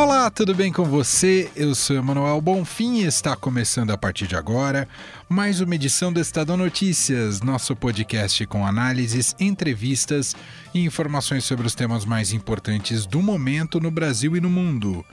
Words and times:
Olá, 0.00 0.30
tudo 0.30 0.54
bem 0.54 0.72
com 0.72 0.84
você? 0.84 1.50
Eu 1.56 1.74
sou 1.74 1.96
Emanuel 1.96 2.40
Bonfim 2.40 2.98
e 2.98 3.04
está 3.04 3.34
começando 3.34 3.90
a 3.90 3.98
partir 3.98 4.28
de 4.28 4.36
agora 4.36 4.88
mais 5.28 5.60
uma 5.60 5.74
edição 5.74 6.12
do 6.12 6.20
Estadão 6.20 6.56
Notícias, 6.56 7.40
nosso 7.40 7.74
podcast 7.74 8.46
com 8.46 8.64
análises, 8.64 9.34
entrevistas 9.40 10.36
e 10.72 10.84
informações 10.84 11.42
sobre 11.42 11.66
os 11.66 11.74
temas 11.74 12.04
mais 12.04 12.32
importantes 12.32 13.06
do 13.06 13.20
momento 13.20 13.80
no 13.80 13.90
Brasil 13.90 14.36
e 14.36 14.40
no 14.40 14.48
mundo. 14.48 15.04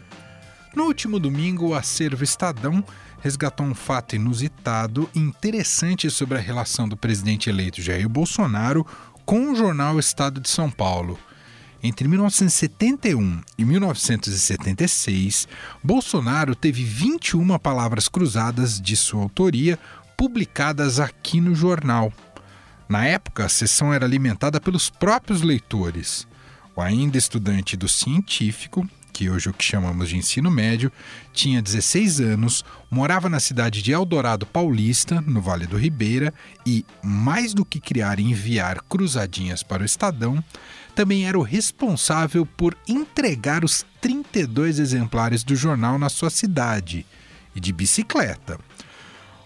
No 0.76 0.84
último 0.84 1.20
domingo, 1.20 1.70
o 1.70 1.74
acervo 1.74 2.24
Estadão 2.24 2.86
resgatou 3.22 3.66
um 3.66 3.74
fato 3.74 4.16
inusitado 4.16 5.10
e 5.16 5.20
interessante 5.20 6.12
sobre 6.12 6.38
a 6.38 6.42
relação 6.42 6.88
do 6.88 6.96
presidente 6.96 7.50
eleito 7.50 7.82
Jair 7.82 8.08
Bolsonaro 8.08 8.86
com 9.26 9.52
o 9.52 9.56
jornal 9.56 9.98
Estado 9.98 10.40
de 10.40 10.48
São 10.48 10.70
Paulo. 10.70 11.18
Entre 11.88 12.08
1971 12.08 13.42
e 13.60 13.64
1976, 13.64 15.48
Bolsonaro 15.84 16.56
teve 16.56 16.84
21 16.84 17.60
palavras 17.60 18.08
cruzadas 18.08 18.82
de 18.82 18.98
sua 18.98 19.22
autoria 19.22 19.78
publicadas 20.18 21.00
aqui 21.00 21.40
no 21.40 21.54
jornal. 21.54 22.12
Na 22.90 23.06
época, 23.06 23.46
a 23.46 23.50
sessão 23.50 23.94
era 23.94 24.04
alimentada 24.04 24.60
pelos 24.60 24.90
próprios 24.90 25.44
leitores. 25.44 26.28
O 26.76 26.82
ainda 26.82 27.20
estudante 27.20 27.78
do 27.78 27.88
científico, 27.88 28.90
que 29.14 29.30
hoje 29.30 29.48
é 29.48 29.52
o 29.52 29.54
que 29.54 29.64
chamamos 29.64 30.10
de 30.10 30.18
ensino 30.18 30.50
médio, 30.50 30.92
tinha 31.32 31.62
16 31.62 32.20
anos, 32.20 32.66
morava 32.90 33.30
na 33.30 33.40
cidade 33.40 33.84
de 33.84 33.92
Eldorado 33.92 34.48
Paulista, 34.48 35.22
no 35.22 35.40
Vale 35.40 35.68
do 35.68 35.78
Ribeira, 35.78 36.34
e, 36.66 36.84
mais 37.04 37.54
do 37.54 37.64
que 37.64 37.80
criar 37.80 38.20
e 38.20 38.24
enviar 38.24 38.82
cruzadinhas 38.90 39.62
para 39.62 39.84
o 39.84 39.86
Estadão, 39.86 40.44
também 40.96 41.28
era 41.28 41.38
o 41.38 41.44
responsável 41.44 42.46
por 42.46 42.76
entregar 42.88 43.66
os 43.66 43.86
32 44.00 44.80
exemplares 44.80 45.44
do 45.44 45.56
jornal 45.56 46.00
na 46.00 46.08
sua 46.08 46.30
cidade 46.30 47.06
e 47.54 47.60
de 47.60 47.74
bicicleta. 47.74 48.58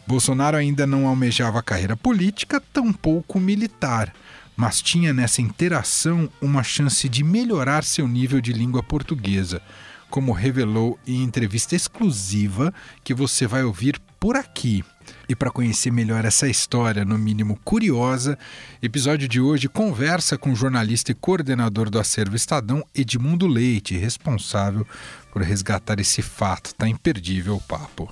Bolsonaro 0.06 0.56
ainda 0.56 0.88
não 0.88 1.08
almejava 1.08 1.62
carreira 1.64 1.98
política, 1.98 2.62
tampouco 2.62 3.40
militar, 3.40 4.14
mas 4.56 4.82
tinha 4.82 5.12
nessa 5.12 5.42
interação 5.42 6.30
uma 6.42 6.64
chance 6.64 7.10
de 7.10 7.24
melhorar 7.24 7.84
seu 7.84 8.08
nível 8.08 8.40
de 8.40 8.54
língua 8.54 8.84
portuguesa, 8.84 9.62
como 10.10 10.32
revelou 10.32 11.00
em 11.06 11.24
entrevista 11.24 11.76
exclusiva 11.76 12.74
que 13.04 13.14
você 13.14 13.48
vai 13.48 13.64
ouvir 13.64 14.00
por 14.20 14.36
aqui. 14.36 14.84
E 15.28 15.36
para 15.36 15.50
conhecer 15.50 15.92
melhor 15.92 16.26
essa 16.26 16.48
história, 16.48 17.06
no 17.06 17.18
mínimo 17.18 17.60
curiosa, 17.64 18.38
episódio 18.82 19.28
de 19.28 19.40
hoje 19.40 19.68
conversa 19.68 20.38
com 20.38 20.52
o 20.52 20.56
jornalista 20.56 21.12
e 21.12 21.16
coordenador 21.16 21.90
do 21.90 22.00
acervo 22.00 22.36
Estadão, 22.36 22.86
Edmundo 22.94 23.48
Leite, 23.48 23.98
responsável 23.98 24.86
por 25.32 25.42
resgatar 25.42 26.00
esse 26.00 26.22
fato. 26.22 26.76
Tá 26.76 26.88
imperdível 26.88 27.56
o 27.56 27.62
papo. 27.62 28.12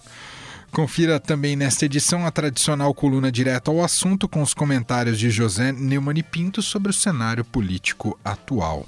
Confira 0.72 1.19
também 1.19 1.55
nesta 1.55 1.85
edição 1.85 2.25
a 2.25 2.31
tradicional 2.31 2.94
coluna 2.94 3.31
direto 3.31 3.72
ao 3.72 3.83
assunto 3.83 4.28
com 4.28 4.41
os 4.41 4.53
comentários 4.53 5.17
de 5.17 5.30
José 5.30 5.72
Neumann 5.72 6.19
e 6.19 6.23
Pinto 6.23 6.61
sobre 6.61 6.91
o 6.91 6.94
cenário 6.94 7.44
político 7.44 8.19
atual. 8.23 8.88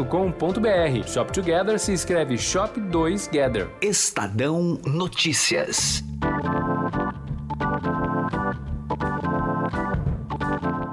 shop2gather.com.br. 0.00 1.08
Shop 1.08 1.32
Together 1.32 1.78
se 1.78 1.92
escreve 1.92 2.38
Shop 2.38 2.80
2 2.80 3.28
Gather. 3.28 3.70
Estadão 3.80 4.80
Notícias. 4.86 6.02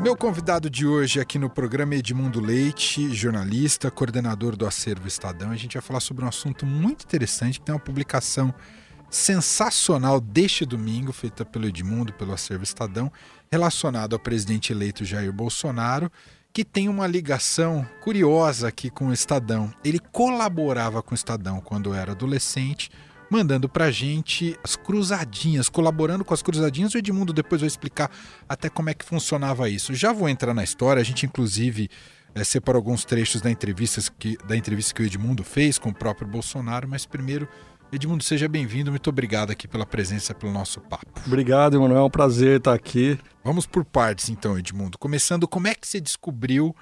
Meu 0.01 0.16
convidado 0.16 0.69
de 0.69 0.85
hoje 0.85 1.19
aqui 1.19 1.38
no 1.38 1.50
programa 1.50 1.96
é 1.96 1.97
Edmundo 1.97 2.40
Leite, 2.40 3.13
jornalista, 3.13 3.91
coordenador 3.91 4.56
do 4.56 4.66
Acervo 4.66 5.07
Estadão. 5.07 5.51
A 5.51 5.56
gente 5.56 5.73
vai 5.73 5.81
falar 5.81 6.00
sobre 6.00 6.23
um 6.23 6.28
assunto 6.28 6.66
muito 6.66 7.03
interessante 7.03 7.59
que 7.59 7.66
tem 7.66 7.75
uma 7.75 7.81
publicação 7.81 8.53
sensacional 9.09 10.19
deste 10.19 10.66
domingo, 10.66 11.12
feita 11.12 11.46
pelo 11.46 11.66
Edmundo, 11.66 12.13
pelo 12.13 12.34
Acervo 12.34 12.63
Estadão, 12.63 13.12
relacionado 13.51 14.13
ao 14.13 14.19
presidente 14.19 14.72
eleito 14.72 15.06
Jair 15.06 15.31
Bolsonaro 15.31 16.12
que 16.57 16.66
tem 16.66 16.90
uma 16.90 17.06
ligação 17.06 17.88
curiosa 18.01 18.69
aqui 18.69 18.90
com 18.90 19.09
o 19.09 19.13
Estadão. 19.13 19.72
Ele 19.85 20.00
colaborava 20.00 21.03
com 21.03 21.12
o 21.12 21.13
Estadão 21.13 21.62
quando 21.62 21.94
era 21.94 22.13
adolescente, 22.13 22.90
mandando 23.29 23.69
pra 23.69 23.91
gente 23.91 24.57
as 24.63 24.75
cruzadinhas, 24.75 25.69
colaborando 25.69 26.25
com 26.25 26.34
as 26.34 26.41
cruzadinhas. 26.41 26.96
O 26.96 26.97
Edmundo 26.97 27.31
depois 27.31 27.62
vai 27.62 27.67
explicar 27.67 28.09
até 28.50 28.69
como 28.69 28.90
é 28.90 28.96
que 28.96 29.06
funcionava 29.06 29.69
isso. 29.69 29.94
Já 29.94 30.12
vou 30.12 30.28
entrar 30.28 30.51
na 30.51 30.63
história, 30.63 31.00
a 31.00 31.06
gente 31.06 31.28
inclusive 31.28 31.91
é, 32.34 32.44
separou 32.44 32.79
alguns 32.79 33.06
trechos 33.06 33.40
da 33.40 33.51
entrevista, 33.51 34.01
que, 34.17 34.35
da 34.47 34.57
entrevista 34.57 34.96
que 34.96 35.03
o 35.03 35.06
Edmundo 35.06 35.44
fez 35.44 35.78
com 35.78 35.90
o 35.90 35.94
próprio 35.94 36.28
Bolsonaro, 36.28 36.88
mas 36.88 37.06
primeiro 37.06 37.47
Edmundo, 37.91 38.22
seja 38.22 38.50
bem-vindo. 38.50 38.91
Muito 38.91 39.09
obrigado 39.09 39.51
aqui 39.51 39.66
pela 39.66 39.85
presença, 39.85 40.34
pelo 40.34 40.51
nosso 40.51 40.81
papo. 40.81 41.22
Obrigado, 41.25 41.78
Emanuel. 41.78 42.01
É 42.01 42.03
um 42.03 42.09
prazer 42.09 42.57
estar 42.57 42.73
aqui. 42.73 43.17
Vamos 43.47 43.66
por 43.66 43.85
partes, 43.85 44.28
então, 44.28 44.59
Edmundo. 44.59 44.97
Começando, 44.97 45.47
como 45.47 45.69
é 45.69 45.74
que 45.74 45.88
você 45.88 46.02
descobriu 46.02 46.75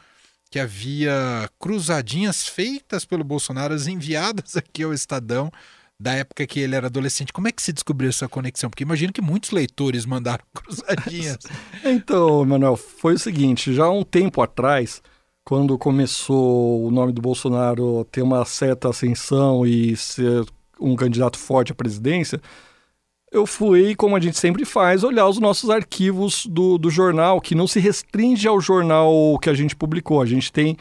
que 0.50 0.58
havia 0.58 1.48
cruzadinhas 1.60 2.48
feitas 2.48 3.06
pelo 3.06 3.24
Bolsonaro, 3.24 3.76
enviadas 3.88 4.58
aqui 4.58 4.82
ao 4.82 4.92
Estadão, 4.92 5.52
da 6.00 6.14
época 6.14 6.48
que 6.48 6.60
ele 6.60 6.74
era 6.74 6.88
adolescente? 6.88 7.32
Como 7.32 7.48
é 7.48 7.52
que 7.52 7.62
você 7.62 7.72
descobriu 7.72 8.10
essa 8.10 8.28
conexão? 8.28 8.68
Porque 8.68 8.82
imagino 8.82 9.14
que 9.14 9.22
muitos 9.22 9.52
leitores 9.52 10.08
mandaram 10.08 10.44
cruzadinhas. 10.56 11.38
então, 11.84 12.42
Emanuel, 12.42 12.76
foi 12.76 13.14
o 13.14 13.20
seguinte: 13.20 13.72
já 13.72 13.84
há 13.84 13.92
um 13.92 14.04
tempo 14.04 14.42
atrás 14.42 15.04
quando 15.44 15.78
começou 15.78 16.84
o 16.84 16.90
nome 16.90 17.14
do 17.14 17.22
Bolsonaro 17.22 18.06
ter 18.06 18.24
uma 18.24 18.44
certa 18.44 18.90
ascensão 18.90 19.68
e 19.68 19.96
ser 19.96 20.44
um 20.80 20.96
candidato 20.96 21.38
forte 21.38 21.72
à 21.72 21.76
presidência, 21.76 22.42
eu 23.36 23.46
fui, 23.46 23.96
como 23.96 24.16
a 24.16 24.20
gente 24.20 24.38
sempre 24.38 24.64
faz, 24.64 25.04
olhar 25.04 25.28
os 25.28 25.40
nossos 25.40 25.70
arquivos 25.70 26.46
do, 26.46 26.78
do 26.78 26.90
jornal, 26.90 27.42
que 27.42 27.54
não 27.54 27.68
se 27.68 27.80
restringe 27.80 28.48
ao 28.48 28.62
jornal 28.62 29.38
que 29.42 29.50
a 29.50 29.54
gente 29.54 29.76
publicou. 29.76 30.22
A 30.22 30.26
gente 30.26 30.52
tem 30.52 30.78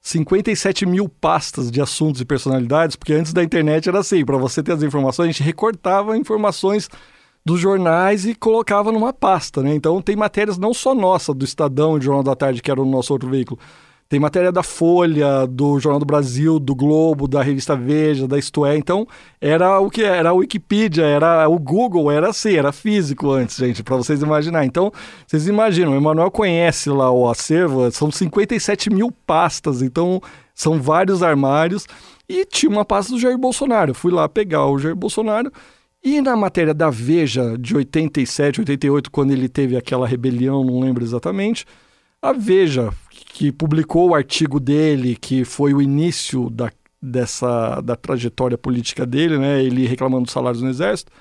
57 0.00 0.86
mil 0.86 1.08
pastas 1.08 1.70
de 1.70 1.80
assuntos 1.80 2.20
e 2.20 2.24
personalidades, 2.24 2.94
porque 2.94 3.12
antes 3.12 3.32
da 3.32 3.42
internet 3.42 3.88
era 3.88 3.98
assim, 3.98 4.24
para 4.24 4.36
você 4.36 4.62
ter 4.62 4.72
as 4.72 4.82
informações, 4.82 5.28
a 5.28 5.32
gente 5.32 5.42
recortava 5.42 6.16
informações 6.16 6.88
dos 7.44 7.60
jornais 7.60 8.24
e 8.24 8.34
colocava 8.34 8.92
numa 8.92 9.12
pasta, 9.12 9.62
né? 9.62 9.74
Então 9.74 10.00
tem 10.00 10.14
matérias 10.14 10.58
não 10.58 10.72
só 10.72 10.94
nossa, 10.94 11.34
do 11.34 11.44
Estadão 11.44 11.96
e 11.96 11.98
do 11.98 12.04
Jornal 12.04 12.22
da 12.22 12.36
Tarde, 12.36 12.62
que 12.62 12.70
era 12.70 12.80
o 12.80 12.86
nosso 12.86 13.12
outro 13.12 13.28
veículo, 13.28 13.58
tem 14.08 14.20
matéria 14.20 14.52
da 14.52 14.62
Folha, 14.62 15.46
do 15.46 15.80
Jornal 15.80 15.98
do 15.98 16.06
Brasil, 16.06 16.60
do 16.60 16.74
Globo, 16.74 17.26
da 17.26 17.42
revista 17.42 17.74
Veja, 17.74 18.28
da 18.28 18.38
Isto 18.38 18.64
É. 18.64 18.76
Então, 18.76 19.06
era 19.40 19.80
o 19.80 19.90
que 19.90 20.02
era 20.02 20.30
a 20.30 20.32
Wikipedia, 20.32 21.04
era 21.04 21.48
o 21.48 21.58
Google, 21.58 22.10
era 22.10 22.28
assim, 22.28 22.54
era 22.54 22.70
físico 22.70 23.30
antes, 23.30 23.56
gente, 23.56 23.82
para 23.82 23.96
vocês 23.96 24.22
imaginarem. 24.22 24.68
Então, 24.68 24.92
vocês 25.26 25.48
imaginam, 25.48 25.92
o 25.92 25.96
Emanuel 25.96 26.30
conhece 26.30 26.88
lá 26.88 27.10
o 27.10 27.28
acervo, 27.28 27.90
são 27.90 28.10
57 28.10 28.90
mil 28.90 29.10
pastas, 29.10 29.82
então 29.82 30.20
são 30.54 30.80
vários 30.80 31.22
armários. 31.22 31.86
E 32.28 32.44
tinha 32.44 32.70
uma 32.70 32.84
pasta 32.84 33.12
do 33.12 33.20
Jair 33.20 33.38
Bolsonaro. 33.38 33.94
Fui 33.94 34.12
lá 34.12 34.28
pegar 34.28 34.66
o 34.66 34.78
Jair 34.78 34.96
Bolsonaro. 34.96 35.52
E 36.02 36.20
na 36.20 36.36
matéria 36.36 36.72
da 36.72 36.90
Veja 36.90 37.56
de 37.58 37.76
87, 37.76 38.60
88, 38.60 39.10
quando 39.10 39.32
ele 39.32 39.48
teve 39.48 39.76
aquela 39.76 40.06
rebelião, 40.06 40.64
não 40.64 40.78
lembro 40.78 41.02
exatamente, 41.02 41.64
a 42.22 42.32
Veja 42.32 42.92
que 43.36 43.52
publicou 43.52 44.08
o 44.08 44.14
artigo 44.14 44.58
dele, 44.58 45.14
que 45.14 45.44
foi 45.44 45.74
o 45.74 45.82
início 45.82 46.48
da, 46.48 46.72
dessa, 47.02 47.82
da 47.82 47.94
trajetória 47.94 48.56
política 48.56 49.04
dele, 49.04 49.36
né? 49.36 49.62
ele 49.62 49.86
reclamando 49.86 50.24
dos 50.24 50.32
salários 50.32 50.62
no 50.62 50.70
Exército, 50.70 51.12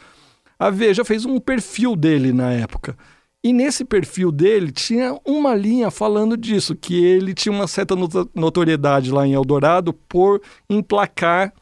a 0.57 0.69
Veja 0.69 1.03
fez 1.03 1.25
um 1.25 1.41
perfil 1.41 1.93
dele 1.93 2.31
na 2.31 2.53
época. 2.53 2.97
E 3.43 3.51
nesse 3.51 3.83
perfil 3.83 4.31
dele 4.31 4.71
tinha 4.71 5.19
uma 5.25 5.53
linha 5.53 5.91
falando 5.91 6.37
disso, 6.37 6.73
que 6.73 7.03
ele 7.03 7.33
tinha 7.33 7.51
uma 7.51 7.67
certa 7.67 7.95
notoriedade 8.33 9.11
lá 9.11 9.27
em 9.27 9.33
Eldorado 9.33 9.91
por 9.91 10.41
emplacar 10.69 11.53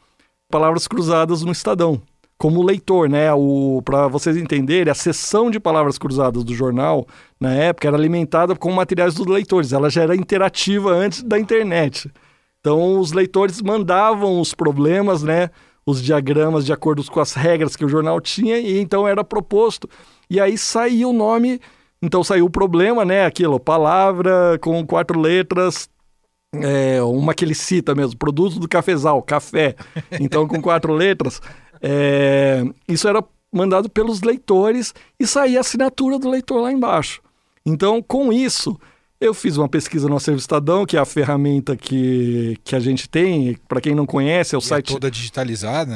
palavras 0.52 0.88
cruzadas 0.88 1.42
no 1.42 1.52
Estadão. 1.52 2.00
Como 2.38 2.62
leitor, 2.62 3.10
né? 3.10 3.28
Para 3.86 4.08
vocês 4.08 4.36
entenderem, 4.36 4.92
a 4.92 4.96
sessão 4.96 5.50
de 5.50 5.60
palavras 5.60 5.98
cruzadas 5.98 6.44
do 6.44 6.54
jornal 6.54 7.08
na 7.40 7.54
época 7.54 7.88
era 7.88 7.98
alimentada 7.98 8.56
com 8.56 8.72
materiais 8.72 9.14
dos 9.14 9.26
leitores. 9.28 9.72
Ela 9.72 9.90
já 9.90 10.04
era 10.04 10.16
interativa 10.16 10.92
antes 10.92 11.24
da 11.24 11.40
internet. 11.40 12.12
Então 12.60 13.00
os 13.00 13.12
leitores 13.12 13.62
mandavam 13.62 14.40
os 14.40 14.54
problemas, 14.54 15.24
né? 15.24 15.50
Os 15.86 16.02
diagramas 16.02 16.66
de 16.66 16.74
acordo 16.74 17.04
com 17.12 17.20
as 17.20 17.34
regras 17.34 17.76
que 17.76 17.84
o 17.84 17.90
jornal 17.90 18.20
tinha 18.22 18.58
e 18.58 18.80
então 18.80 19.08
era 19.08 19.24
proposto 19.24 19.90
e 20.30 20.40
aí 20.40 20.58
saiu 20.58 21.10
o 21.10 21.14
nome, 21.14 21.60
então 22.02 22.24
saiu 22.24 22.46
o 22.46 22.50
problema, 22.50 23.06
né? 23.06 23.26
Aquilo, 23.26 23.60
palavra 23.60 24.58
com 24.60 24.84
quatro 24.86 25.20
letras, 25.20 25.90
é, 26.56 27.02
uma 27.02 27.34
que 27.34 27.44
ele 27.46 27.54
cita 27.54 27.94
mesmo, 27.94 28.18
produto 28.18 28.60
do 28.60 28.68
cafezal, 28.68 29.22
café. 29.22 29.76
Então, 30.20 30.48
com 30.48 30.62
quatro 30.62 30.94
letras. 30.94 31.42
É, 31.84 32.64
isso 32.88 33.08
era 33.08 33.22
mandado 33.52 33.90
pelos 33.90 34.22
leitores 34.22 34.94
e 35.20 35.28
saía 35.28 35.58
a 35.58 35.62
assinatura 35.62 36.18
do 36.18 36.30
leitor 36.30 36.62
lá 36.62 36.72
embaixo. 36.72 37.22
Então, 37.66 38.02
com 38.02 38.32
isso, 38.32 38.80
eu 39.20 39.34
fiz 39.34 39.58
uma 39.58 39.70
pesquisa 39.70 40.08
no 40.08 40.16
Acervo 40.16 40.40
Estadão, 40.40 40.86
que 40.86 40.98
é 40.98 41.00
a 41.00 41.06
ferramenta 41.06 41.76
que, 41.76 42.58
que 42.64 42.76
a 42.76 42.80
gente 42.80 43.08
tem. 43.10 43.58
Para 43.68 43.82
quem 43.82 43.94
não 43.94 44.06
conhece, 44.06 44.56
é 44.56 44.58
o 44.58 44.62
e 44.62 44.64
é 44.64 44.68
site. 44.68 44.90
É 44.90 44.94
toda 44.94 45.12
digitalizada. 45.12 45.92
O 45.92 45.96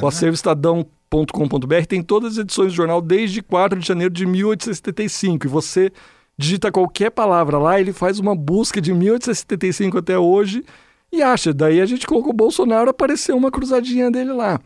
Tem 1.86 2.02
todas 2.02 2.32
as 2.32 2.38
edições 2.38 2.72
do 2.72 2.76
jornal 2.76 3.00
desde 3.00 3.42
4 3.42 3.80
de 3.80 3.86
janeiro 3.86 4.12
de 4.12 4.26
1875 4.26 5.46
e 5.46 5.48
você 5.48 5.90
digita 6.38 6.70
qualquer 6.70 7.10
palavra 7.10 7.58
lá, 7.58 7.80
ele 7.80 7.92
faz 7.92 8.20
uma 8.20 8.34
busca 8.34 8.80
de 8.80 8.94
1875 8.94 9.98
até 9.98 10.16
hoje 10.16 10.64
e 11.12 11.20
acha. 11.20 11.52
Daí 11.52 11.80
a 11.80 11.86
gente 11.86 12.06
colocou 12.06 12.32
Bolsonaro, 12.32 12.90
apareceu 12.90 13.36
uma 13.36 13.50
cruzadinha 13.50 14.10
dele 14.10 14.32
lá. 14.32 14.60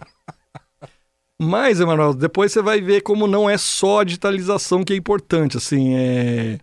Mas, 1.43 1.81
Emanuel, 1.81 2.15
depois 2.15 2.53
você 2.53 2.63
vai 2.63 2.81
ver 2.81 3.01
como 3.01 3.27
não 3.27 3.51
é 3.51 3.59
só 3.59 4.01
a 4.01 4.05
digitalização 4.05 4.85
que 4.85 4.93
é 4.93 4.97
importante, 4.97 5.57
assim, 5.57 5.95
é... 5.95 6.59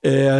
É, 0.00 0.30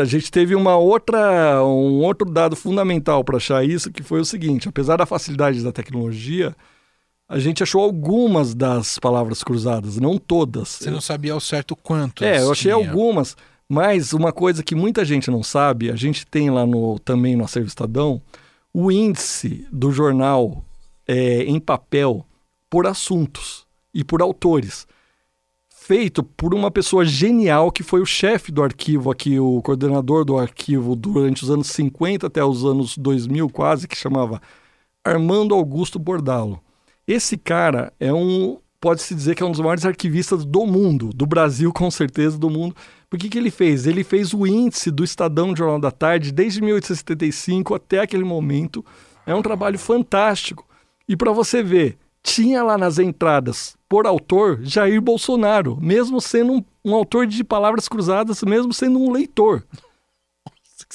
a 0.00 0.04
gente 0.04 0.30
teve 0.30 0.54
uma 0.54 0.76
outra, 0.76 1.60
um 1.64 1.98
outro 2.04 2.30
dado 2.30 2.54
fundamental 2.54 3.24
para 3.24 3.36
achar 3.36 3.64
isso, 3.64 3.90
que 3.90 4.00
foi 4.00 4.20
o 4.20 4.24
seguinte: 4.24 4.68
apesar 4.68 4.96
da 4.96 5.04
facilidade 5.04 5.60
da 5.60 5.72
tecnologia, 5.72 6.54
a 7.28 7.36
gente 7.40 7.60
achou 7.60 7.82
algumas 7.82 8.54
das 8.54 8.96
palavras 8.96 9.42
cruzadas, 9.42 9.98
não 9.98 10.18
todas. 10.18 10.68
Você 10.68 10.88
não 10.88 11.00
sabia 11.00 11.32
ao 11.32 11.40
certo 11.40 11.74
quantos? 11.74 12.24
É, 12.24 12.38
eu 12.38 12.52
achei 12.52 12.72
tinha. 12.72 12.88
algumas, 12.88 13.36
mas 13.68 14.12
uma 14.12 14.32
coisa 14.32 14.62
que 14.62 14.76
muita 14.76 15.04
gente 15.04 15.32
não 15.32 15.42
sabe, 15.42 15.90
a 15.90 15.96
gente 15.96 16.24
tem 16.24 16.48
lá 16.48 16.64
no 16.64 16.96
também 17.00 17.34
no 17.34 17.44
Acervo 17.44 17.66
Estadão, 17.66 18.22
o 18.72 18.90
índice 18.90 19.66
do 19.72 19.90
jornal 19.90 20.64
é, 21.08 21.42
em 21.42 21.58
papel 21.58 22.24
por 22.70 22.86
assuntos 22.86 23.66
e 23.92 24.04
por 24.04 24.22
autores. 24.22 24.86
Feito 25.68 26.22
por 26.22 26.54
uma 26.54 26.70
pessoa 26.70 27.04
genial 27.04 27.72
que 27.72 27.82
foi 27.82 28.00
o 28.00 28.06
chefe 28.06 28.52
do 28.52 28.62
arquivo 28.62 29.10
aqui, 29.10 29.38
o 29.38 29.62
coordenador 29.62 30.24
do 30.24 30.36
arquivo 30.36 30.94
durante 30.94 31.42
os 31.42 31.50
anos 31.50 31.68
50 31.68 32.26
até 32.26 32.44
os 32.44 32.64
anos 32.64 32.98
2000 32.98 33.48
quase, 33.48 33.88
que 33.88 33.96
chamava 33.96 34.40
Armando 35.02 35.54
Augusto 35.54 35.98
Bordalo. 35.98 36.60
Esse 37.06 37.38
cara 37.38 37.90
é 37.98 38.12
um, 38.12 38.58
pode-se 38.78 39.14
dizer 39.14 39.34
que 39.34 39.42
é 39.42 39.46
um 39.46 39.50
dos 39.50 39.60
maiores 39.60 39.86
arquivistas 39.86 40.44
do 40.44 40.66
mundo, 40.66 41.08
do 41.14 41.26
Brasil 41.26 41.72
com 41.72 41.90
certeza, 41.90 42.36
do 42.36 42.50
mundo. 42.50 42.76
Por 43.08 43.18
que, 43.18 43.30
que 43.30 43.38
ele 43.38 43.50
fez? 43.50 43.86
Ele 43.86 44.04
fez 44.04 44.34
o 44.34 44.46
índice 44.46 44.90
do 44.90 45.02
Estadão 45.02 45.56
Jornal 45.56 45.80
da 45.80 45.90
Tarde 45.90 46.30
desde 46.30 46.60
1875 46.60 47.74
até 47.74 48.00
aquele 48.00 48.24
momento. 48.24 48.84
É 49.24 49.34
um 49.34 49.40
trabalho 49.40 49.78
fantástico. 49.78 50.66
E 51.08 51.16
para 51.16 51.32
você 51.32 51.62
ver, 51.62 51.96
tinha 52.22 52.62
lá 52.62 52.76
nas 52.76 52.98
entradas, 52.98 53.76
por 53.88 54.06
autor, 54.06 54.60
Jair 54.62 55.00
Bolsonaro, 55.00 55.78
mesmo 55.80 56.20
sendo 56.20 56.52
um, 56.52 56.64
um 56.84 56.94
autor 56.94 57.26
de 57.26 57.42
palavras 57.42 57.88
cruzadas, 57.88 58.42
mesmo 58.42 58.72
sendo 58.72 58.98
um 58.98 59.10
leitor. 59.10 59.64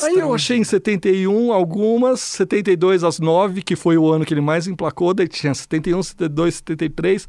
Aí 0.01 0.17
eu 0.17 0.33
achei 0.33 0.57
em 0.57 0.63
71 0.63 1.53
algumas, 1.53 2.19
72 2.19 3.03
as 3.03 3.19
9, 3.19 3.61
que 3.61 3.75
foi 3.75 3.97
o 3.97 4.11
ano 4.11 4.25
que 4.25 4.33
ele 4.33 4.41
mais 4.41 4.67
emplacou, 4.67 5.13
daí 5.13 5.27
tinha 5.27 5.53
71, 5.53 6.01
72, 6.01 6.55
73. 6.55 7.27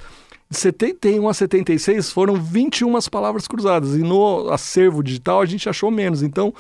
De 0.50 0.58
71 0.58 1.29
a 1.29 1.35
76 1.35 2.11
foram 2.11 2.35
21 2.35 2.99
palavras 3.11 3.47
cruzadas, 3.47 3.94
e 3.94 3.99
no 3.99 4.50
acervo 4.50 5.02
digital 5.02 5.40
a 5.40 5.47
gente 5.47 5.69
achou 5.69 5.90
menos. 5.90 6.23
Então, 6.23 6.55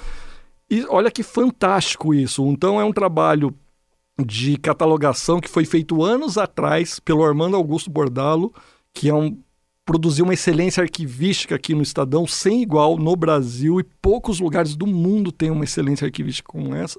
e 0.70 0.84
olha 0.88 1.10
que 1.10 1.22
fantástico 1.22 2.12
isso. 2.12 2.44
Então 2.46 2.80
é 2.80 2.84
um 2.84 2.92
trabalho 2.92 3.54
de 4.18 4.56
catalogação 4.56 5.40
que 5.40 5.48
foi 5.48 5.64
feito 5.64 6.02
anos 6.02 6.38
atrás 6.38 7.00
pelo 7.00 7.24
Armando 7.24 7.56
Augusto 7.56 7.90
Bordalo, 7.90 8.52
que 8.92 9.08
é 9.08 9.14
um 9.14 9.36
produziu 9.84 10.24
uma 10.24 10.32
excelência 10.32 10.82
arquivística 10.82 11.54
aqui 11.54 11.74
no 11.74 11.82
Estadão 11.82 12.26
sem 12.26 12.62
igual 12.62 12.96
no 12.96 13.14
Brasil 13.14 13.78
e 13.78 13.84
poucos 13.84 14.40
lugares 14.40 14.74
do 14.74 14.86
mundo 14.86 15.30
têm 15.30 15.50
uma 15.50 15.64
excelência 15.64 16.06
arquivística 16.06 16.50
como 16.50 16.74
essa. 16.74 16.98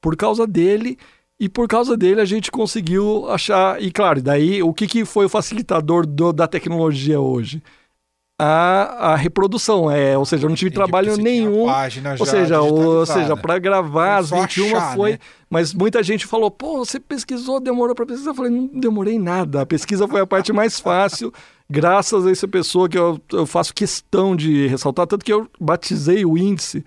Por 0.00 0.16
causa 0.16 0.46
dele 0.46 0.96
e 1.38 1.48
por 1.48 1.68
causa 1.68 1.96
dele 1.96 2.20
a 2.20 2.24
gente 2.24 2.50
conseguiu 2.50 3.28
achar 3.30 3.82
e 3.82 3.90
claro, 3.92 4.22
daí 4.22 4.62
o 4.62 4.72
que, 4.72 4.86
que 4.86 5.04
foi 5.04 5.26
o 5.26 5.28
facilitador 5.28 6.06
do, 6.06 6.32
da 6.32 6.48
tecnologia 6.48 7.20
hoje? 7.20 7.62
A, 8.40 9.12
a 9.12 9.16
reprodução, 9.16 9.90
é, 9.90 10.16
ou 10.16 10.24
seja, 10.24 10.46
eu 10.46 10.48
não 10.48 10.54
tive 10.54 10.68
Entendi, 10.68 10.76
trabalho 10.76 11.16
nenhum. 11.16 11.66
ou 12.20 12.26
seja, 12.26 12.60
ou 12.60 13.04
seja, 13.04 13.36
para 13.36 13.58
gravar 13.58 14.18
as 14.18 14.30
21 14.30 14.76
achar, 14.76 14.94
foi, 14.94 15.12
né? 15.12 15.18
mas 15.50 15.74
muita 15.74 16.02
gente 16.04 16.24
falou: 16.24 16.48
"Pô, 16.48 16.78
você 16.78 17.00
pesquisou, 17.00 17.58
demorou 17.58 17.96
para 17.96 18.06
pesquisar". 18.06 18.30
Eu 18.30 18.34
falei: 18.34 18.52
"Não 18.52 18.68
demorei 18.68 19.18
nada. 19.18 19.62
A 19.62 19.66
pesquisa 19.66 20.06
foi 20.06 20.20
a 20.20 20.26
parte 20.26 20.52
mais 20.52 20.78
fácil" 20.80 21.32
graças 21.70 22.26
a 22.26 22.30
essa 22.30 22.48
pessoa 22.48 22.88
que 22.88 22.98
eu, 22.98 23.20
eu 23.32 23.44
faço 23.46 23.74
questão 23.74 24.34
de 24.34 24.66
ressaltar, 24.66 25.06
tanto 25.06 25.24
que 25.24 25.32
eu 25.32 25.48
batizei 25.60 26.24
o 26.24 26.38
índice 26.38 26.84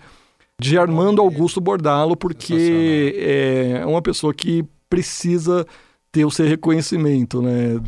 de 0.60 0.78
Armando 0.78 1.20
Augusto 1.20 1.60
Bordalo, 1.60 2.16
porque 2.16 3.14
é 3.18 3.86
uma 3.86 4.02
pessoa 4.02 4.34
que 4.34 4.64
precisa 4.88 5.66
ter 6.12 6.26
o 6.26 6.30
seu 6.30 6.46
reconhecimento, 6.46 7.40
né? 7.40 7.80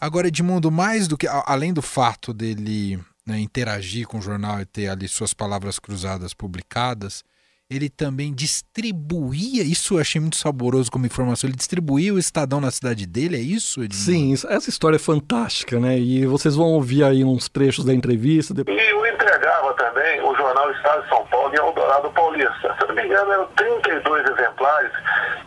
Agora, 0.00 0.26
Edmundo, 0.26 0.70
mais 0.70 1.06
do 1.06 1.16
que 1.16 1.28
além 1.28 1.72
do 1.72 1.80
fato 1.80 2.34
dele 2.34 2.98
né, 3.24 3.38
interagir 3.38 4.06
com 4.08 4.18
o 4.18 4.22
jornal 4.22 4.60
e 4.60 4.66
ter 4.66 4.88
ali 4.88 5.06
suas 5.06 5.32
palavras 5.32 5.78
cruzadas 5.78 6.34
publicadas, 6.34 7.22
ele 7.70 7.88
também 7.88 8.34
distribuía, 8.34 9.62
isso 9.62 9.94
eu 9.94 9.98
achei 10.00 10.20
muito 10.20 10.36
saboroso 10.36 10.90
como 10.90 11.06
informação, 11.06 11.48
ele 11.48 11.56
distribuía 11.56 12.12
o 12.12 12.18
Estadão 12.18 12.60
na 12.60 12.70
cidade 12.70 13.06
dele, 13.06 13.36
é 13.36 13.40
isso? 13.40 13.82
Edmundo? 13.82 14.04
Sim, 14.04 14.34
essa 14.48 14.68
história 14.68 14.96
é 14.96 14.98
fantástica, 14.98 15.80
né? 15.80 15.98
E 15.98 16.26
vocês 16.26 16.54
vão 16.54 16.66
ouvir 16.66 17.04
aí 17.04 17.24
uns 17.24 17.48
trechos 17.48 17.84
da 17.84 17.94
entrevista. 17.94 18.52
Depois... 18.52 18.76
E 18.76 18.90
eu 18.90 19.02
entregava 19.22 19.72
também 19.74 20.20
o 20.20 20.34
jornal 20.34 20.70
Estado 20.72 21.02
de 21.02 21.08
São 21.08 21.24
Paulo 21.26 21.54
em 21.54 21.58
Eldorado 21.58 22.10
Paulista. 22.10 22.76
Se 22.78 22.86
não 22.86 22.94
me 22.94 23.04
engano, 23.04 23.32
eram 23.32 23.46
32 23.56 24.28
exemplares 24.28 24.92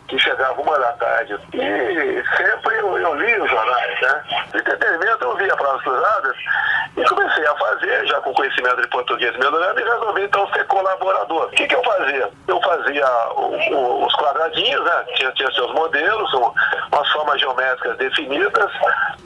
que 0.08 0.18
chegavam 0.18 0.64
uma 0.64 0.80
da 0.80 0.94
tarde. 0.94 1.38
E 1.54 2.24
sempre 2.38 2.78
eu, 2.78 2.98
eu 2.98 3.16
li 3.16 3.40
os 3.40 3.50
jornais, 3.50 4.02
né? 4.02 4.24
De 4.52 4.60
entretenimento 4.60 5.24
eu 5.26 5.36
via 5.36 5.56
palavras 5.58 5.84
cruzadas 5.84 6.36
e 6.98 7.04
comecei 7.04 7.46
a 7.46 7.56
fazer, 7.56 8.08
já 8.08 8.22
com 8.22 8.34
conhecimento 8.34 8.82
de 8.82 8.88
português 8.88 9.36
melhorando, 9.38 9.80
e 9.80 9.84
resolvi 9.84 10.24
então 10.24 10.48
ser 10.54 10.66
colaborador. 10.68 11.46
O 11.46 11.50
que, 11.50 11.68
que 11.68 11.76
eu 11.76 11.84
fazia? 11.84 12.30
Eu 12.48 12.62
fazia 12.62 13.06
o, 13.36 13.74
o, 13.74 14.06
os 14.06 14.16
quadradinhos, 14.16 14.84
né? 14.86 15.06
Tinha, 15.16 15.32
tinha 15.34 15.52
seus 15.52 15.74
modelos, 15.74 16.34
um, 16.34 16.54
umas 16.94 17.12
formas 17.12 17.40
geométricas 17.42 17.98
definidas, 17.98 18.72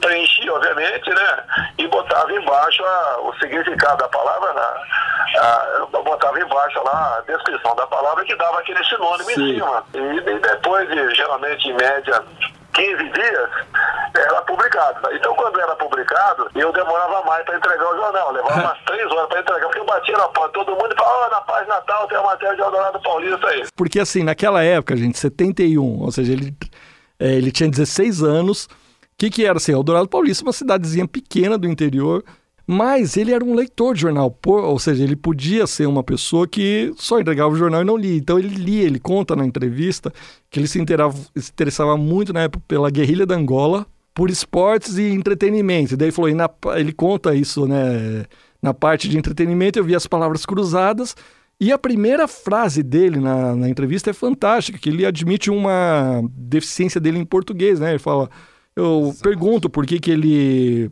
preenchia, 0.00 0.52
obviamente, 0.52 1.10
né? 1.10 1.44
E 1.78 1.86
botava 1.86 2.32
embaixo 2.32 2.84
a, 2.84 3.20
o 3.20 3.34
significado 3.34 3.98
da 3.98 4.08
palavra, 4.08 4.39
na, 4.52 5.40
a, 5.40 5.86
botava 6.02 6.40
embaixo 6.40 6.82
lá 6.82 7.18
a 7.18 7.20
descrição 7.32 7.74
da 7.76 7.86
palavra 7.86 8.24
que 8.24 8.34
dava 8.36 8.60
aquele 8.60 8.82
sinônimo 8.84 9.30
Sim. 9.30 9.32
em 9.32 9.54
cima. 9.54 9.84
E, 9.94 9.98
e 9.98 10.38
depois 10.38 10.88
de, 10.88 11.14
geralmente, 11.14 11.68
em 11.68 11.74
média, 11.74 12.24
15 12.72 12.96
dias, 13.10 13.50
era 14.14 14.42
publicado. 14.42 15.14
Então, 15.14 15.34
quando 15.34 15.60
era 15.60 15.74
publicado, 15.76 16.48
eu 16.54 16.72
demorava 16.72 17.22
mais 17.24 17.44
para 17.44 17.56
entregar 17.56 17.92
o 17.92 17.96
jornal. 17.96 18.32
Levava 18.32 18.60
umas 18.60 18.78
três 18.84 19.10
horas 19.10 19.28
para 19.28 19.40
entregar, 19.40 19.66
porque 19.66 19.78
eu 19.78 19.84
batia 19.84 20.16
na 20.16 20.28
porta 20.28 20.52
todo 20.52 20.76
mundo 20.76 20.92
e 20.92 20.96
falava, 20.96 21.26
oh, 21.26 21.30
na 21.30 21.40
página 21.42 21.80
tal 21.82 22.08
tem 22.08 22.18
a 22.18 22.22
matéria 22.22 22.56
de 22.56 22.62
Eldorado 22.62 23.00
Paulista 23.00 23.48
aí. 23.48 23.64
Porque, 23.76 24.00
assim, 24.00 24.22
naquela 24.22 24.62
época, 24.62 24.96
gente, 24.96 25.18
71, 25.18 26.02
ou 26.02 26.10
seja, 26.10 26.32
ele, 26.32 26.54
é, 27.18 27.34
ele 27.34 27.52
tinha 27.52 27.68
16 27.68 28.22
anos. 28.22 28.64
O 28.64 28.68
que, 29.18 29.30
que 29.30 29.44
era 29.44 29.58
assim? 29.58 29.72
Eldorado 29.72 30.08
Paulista, 30.08 30.44
uma 30.44 30.52
cidadezinha 30.52 31.06
pequena 31.06 31.58
do 31.58 31.68
interior, 31.68 32.24
mas 32.72 33.16
ele 33.16 33.32
era 33.32 33.44
um 33.44 33.52
leitor 33.52 33.96
de 33.96 34.02
jornal, 34.02 34.32
ou 34.46 34.78
seja, 34.78 35.02
ele 35.02 35.16
podia 35.16 35.66
ser 35.66 35.86
uma 35.86 36.04
pessoa 36.04 36.46
que 36.46 36.92
só 36.96 37.18
entregava 37.18 37.52
o 37.52 37.56
jornal 37.56 37.82
e 37.82 37.84
não 37.84 37.96
lia. 37.96 38.16
Então 38.16 38.38
ele 38.38 38.54
lia, 38.54 38.84
ele 38.84 39.00
conta 39.00 39.34
na 39.34 39.44
entrevista 39.44 40.12
que 40.48 40.60
ele 40.60 40.68
se, 40.68 40.80
interessava 40.80 41.96
muito 41.96 42.32
na 42.32 42.42
época 42.42 42.62
pela 42.68 42.88
guerrilha 42.88 43.26
da 43.26 43.34
Angola, 43.34 43.84
por 44.14 44.30
esportes 44.30 44.98
e 44.98 45.02
entretenimento. 45.02 45.94
E 45.94 45.96
daí 45.96 46.06
ele 46.06 46.12
falou, 46.12 46.32
na, 46.32 46.48
ele 46.76 46.92
conta 46.92 47.34
isso, 47.34 47.66
né? 47.66 48.24
na 48.62 48.72
parte 48.72 49.08
de 49.08 49.18
entretenimento, 49.18 49.76
eu 49.76 49.84
vi 49.84 49.96
as 49.96 50.06
palavras 50.06 50.46
cruzadas. 50.46 51.16
E 51.58 51.72
a 51.72 51.78
primeira 51.78 52.28
frase 52.28 52.84
dele 52.84 53.18
na, 53.18 53.56
na 53.56 53.68
entrevista 53.68 54.10
é 54.10 54.12
fantástica, 54.12 54.78
que 54.78 54.90
ele 54.90 55.04
admite 55.04 55.50
uma 55.50 56.22
deficiência 56.32 57.00
dele 57.00 57.18
em 57.18 57.24
português, 57.24 57.80
né? 57.80 57.90
Ele 57.90 57.98
fala, 57.98 58.30
eu 58.76 59.08
Exato. 59.08 59.22
pergunto 59.22 59.68
por 59.68 59.84
que 59.84 59.98
que 59.98 60.12
ele 60.12 60.88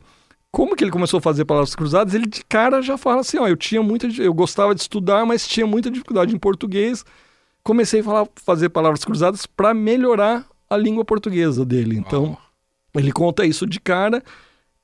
como 0.51 0.75
que 0.75 0.83
ele 0.83 0.91
começou 0.91 1.19
a 1.19 1.21
fazer 1.21 1.45
palavras 1.45 1.75
cruzadas, 1.75 2.15
ele 2.15 2.27
de 2.27 2.45
cara 2.45 2.81
já 2.81 2.97
fala 2.97 3.21
assim, 3.21 3.39
ó, 3.39 3.47
eu 3.47 3.57
tinha 3.57 3.83
muita, 3.83 4.07
eu 4.21 4.33
gostava 4.33 4.75
de 4.75 4.81
estudar, 4.81 5.27
mas 5.27 5.47
tinha 5.47 5.67
muita 5.67 5.91
dificuldade 5.91 6.35
em 6.35 6.39
português. 6.39 7.05
Comecei 7.63 8.01
a 8.01 8.05
falar, 8.05 8.29
fazer 8.37 8.69
palavras 8.71 9.05
cruzadas 9.05 9.45
para 9.45 9.75
melhorar 9.75 10.47
a 10.71 10.77
língua 10.77 11.05
portuguesa 11.05 11.65
dele. 11.65 11.97
Então, 11.97 12.37
ele 12.95 13.13
conta 13.13 13.45
isso 13.45 13.67
de 13.67 13.79
cara. 13.79 14.23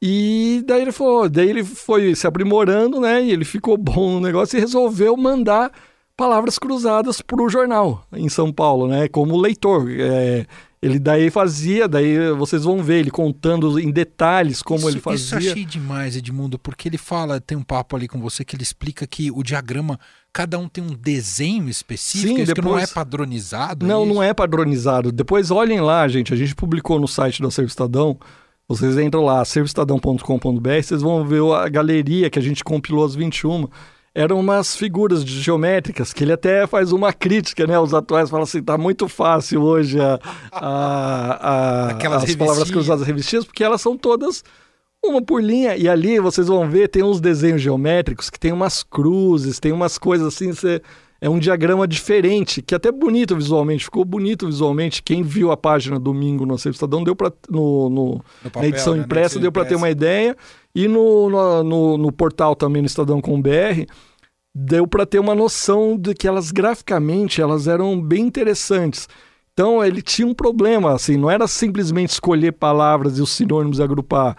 E 0.02 0.62
daí 0.66 0.82
ele 0.82 0.92
falou, 0.92 1.28
daí 1.28 1.48
ele 1.48 1.64
foi 1.64 2.14
se 2.14 2.26
aprimorando, 2.26 3.00
né? 3.00 3.22
E 3.24 3.30
ele 3.30 3.44
ficou 3.44 3.76
bom 3.76 4.12
no 4.12 4.20
negócio 4.20 4.56
e 4.56 4.60
resolveu 4.60 5.16
mandar 5.16 5.72
palavras 6.14 6.58
cruzadas 6.58 7.22
para 7.22 7.42
o 7.42 7.48
jornal 7.48 8.06
em 8.12 8.28
São 8.28 8.52
Paulo, 8.52 8.86
né? 8.86 9.08
Como 9.08 9.36
leitor. 9.36 9.88
É, 9.90 10.46
ele 10.84 10.98
daí 10.98 11.30
fazia, 11.30 11.88
daí 11.88 12.30
vocês 12.32 12.64
vão 12.64 12.82
ver 12.82 13.00
ele 13.00 13.10
contando 13.10 13.80
em 13.80 13.90
detalhes 13.90 14.60
como 14.60 14.80
isso, 14.80 14.90
ele 14.90 15.00
fazia. 15.00 15.38
Isso 15.38 15.50
achei 15.50 15.64
demais, 15.64 16.14
Edmundo, 16.14 16.58
porque 16.58 16.88
ele 16.88 16.98
fala, 16.98 17.40
tem 17.40 17.56
um 17.56 17.62
papo 17.62 17.96
ali 17.96 18.06
com 18.06 18.20
você 18.20 18.44
que 18.44 18.54
ele 18.54 18.62
explica 18.62 19.06
que 19.06 19.30
o 19.30 19.42
diagrama, 19.42 19.98
cada 20.30 20.58
um 20.58 20.68
tem 20.68 20.84
um 20.84 20.94
desenho 20.94 21.70
específico, 21.70 22.36
Sim, 22.36 22.42
isso 22.42 22.54
depois... 22.54 22.66
que 22.66 22.70
não 22.70 22.78
é 22.78 22.86
padronizado. 22.86 23.86
Não, 23.86 24.02
é 24.02 24.06
não 24.06 24.22
é 24.22 24.34
padronizado. 24.34 25.10
Depois 25.10 25.50
olhem 25.50 25.80
lá, 25.80 26.06
gente, 26.06 26.34
a 26.34 26.36
gente 26.36 26.54
publicou 26.54 27.00
no 27.00 27.08
site 27.08 27.40
do 27.40 27.48
Acervo 27.48 27.70
Estadão, 27.70 28.18
vocês 28.68 28.98
entram 28.98 29.24
lá, 29.24 29.40
acervoestadão.com.br, 29.40 30.82
vocês 30.82 31.00
vão 31.00 31.26
ver 31.26 31.42
a 31.54 31.66
galeria 31.66 32.28
que 32.28 32.38
a 32.38 32.42
gente 32.42 32.62
compilou 32.62 33.06
as 33.06 33.14
21 33.14 33.68
eram 34.14 34.38
umas 34.38 34.76
figuras 34.76 35.24
geométricas 35.24 36.12
que 36.12 36.22
ele 36.22 36.32
até 36.32 36.66
faz 36.66 36.92
uma 36.92 37.12
crítica, 37.12 37.66
né? 37.66 37.78
Os 37.78 37.92
atuais 37.92 38.30
falam 38.30 38.44
assim, 38.44 38.62
tá 38.62 38.78
muito 38.78 39.08
fácil 39.08 39.62
hoje 39.62 40.00
a, 40.00 40.20
a, 40.52 41.88
a 41.88 42.16
as 42.16 42.36
palavras 42.36 42.70
cruzadas 42.70 43.06
revestidas, 43.06 43.44
porque 43.44 43.64
elas 43.64 43.80
são 43.80 43.96
todas 43.96 44.44
uma 45.02 45.20
por 45.20 45.42
linha. 45.42 45.76
E 45.76 45.88
ali 45.88 46.20
vocês 46.20 46.46
vão 46.46 46.68
ver, 46.68 46.88
tem 46.88 47.02
uns 47.02 47.20
desenhos 47.20 47.60
geométricos 47.60 48.30
que 48.30 48.38
tem 48.38 48.52
umas 48.52 48.84
cruzes, 48.84 49.58
tem 49.58 49.72
umas 49.72 49.98
coisas 49.98 50.28
assim, 50.28 50.52
você 50.52 50.80
é 51.20 51.28
um 51.28 51.38
diagrama 51.38 51.88
diferente, 51.88 52.62
que 52.62 52.74
é 52.74 52.76
até 52.76 52.92
bonito 52.92 53.34
visualmente, 53.34 53.84
ficou 53.84 54.04
bonito 54.04 54.46
visualmente. 54.46 55.02
Quem 55.02 55.22
viu 55.22 55.50
a 55.50 55.56
página 55.56 55.98
domingo 55.98 56.46
no 56.46 56.54
Acervo 56.54 56.74
Estadão 56.74 57.02
deu 57.02 57.16
para 57.16 57.32
no, 57.48 57.88
no, 57.88 58.04
no 58.44 58.50
papel, 58.50 58.62
na 58.62 58.68
edição 58.68 58.94
né? 58.94 59.02
impressa, 59.02 59.40
deu 59.40 59.50
para 59.50 59.64
ter 59.64 59.74
uma 59.74 59.90
ideia. 59.90 60.36
E 60.74 60.88
no, 60.88 61.62
no, 61.62 61.98
no, 61.98 62.12
portal 62.12 62.56
também 62.56 62.82
no 62.82 62.86
Estadão 62.86 63.20
com 63.20 63.40
BR, 63.40 63.86
deu 64.54 64.86
para 64.86 65.06
ter 65.06 65.18
uma 65.18 65.34
noção 65.34 65.96
de 65.96 66.14
que 66.14 66.26
elas 66.26 66.50
graficamente 66.50 67.40
elas 67.40 67.68
eram 67.68 68.00
bem 68.00 68.26
interessantes. 68.26 69.08
Então 69.52 69.84
ele 69.84 70.02
tinha 70.02 70.26
um 70.26 70.34
problema, 70.34 70.92
assim, 70.92 71.16
não 71.16 71.30
era 71.30 71.46
simplesmente 71.46 72.10
escolher 72.10 72.52
palavras 72.52 73.18
e 73.18 73.22
os 73.22 73.30
sinônimos 73.30 73.78
e 73.78 73.82
agrupar 73.82 74.36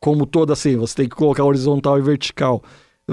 como 0.00 0.26
toda 0.26 0.52
assim, 0.52 0.76
você 0.76 0.94
tem 0.94 1.08
que 1.08 1.16
colocar 1.16 1.44
horizontal 1.44 1.98
e 1.98 2.02
vertical 2.02 2.62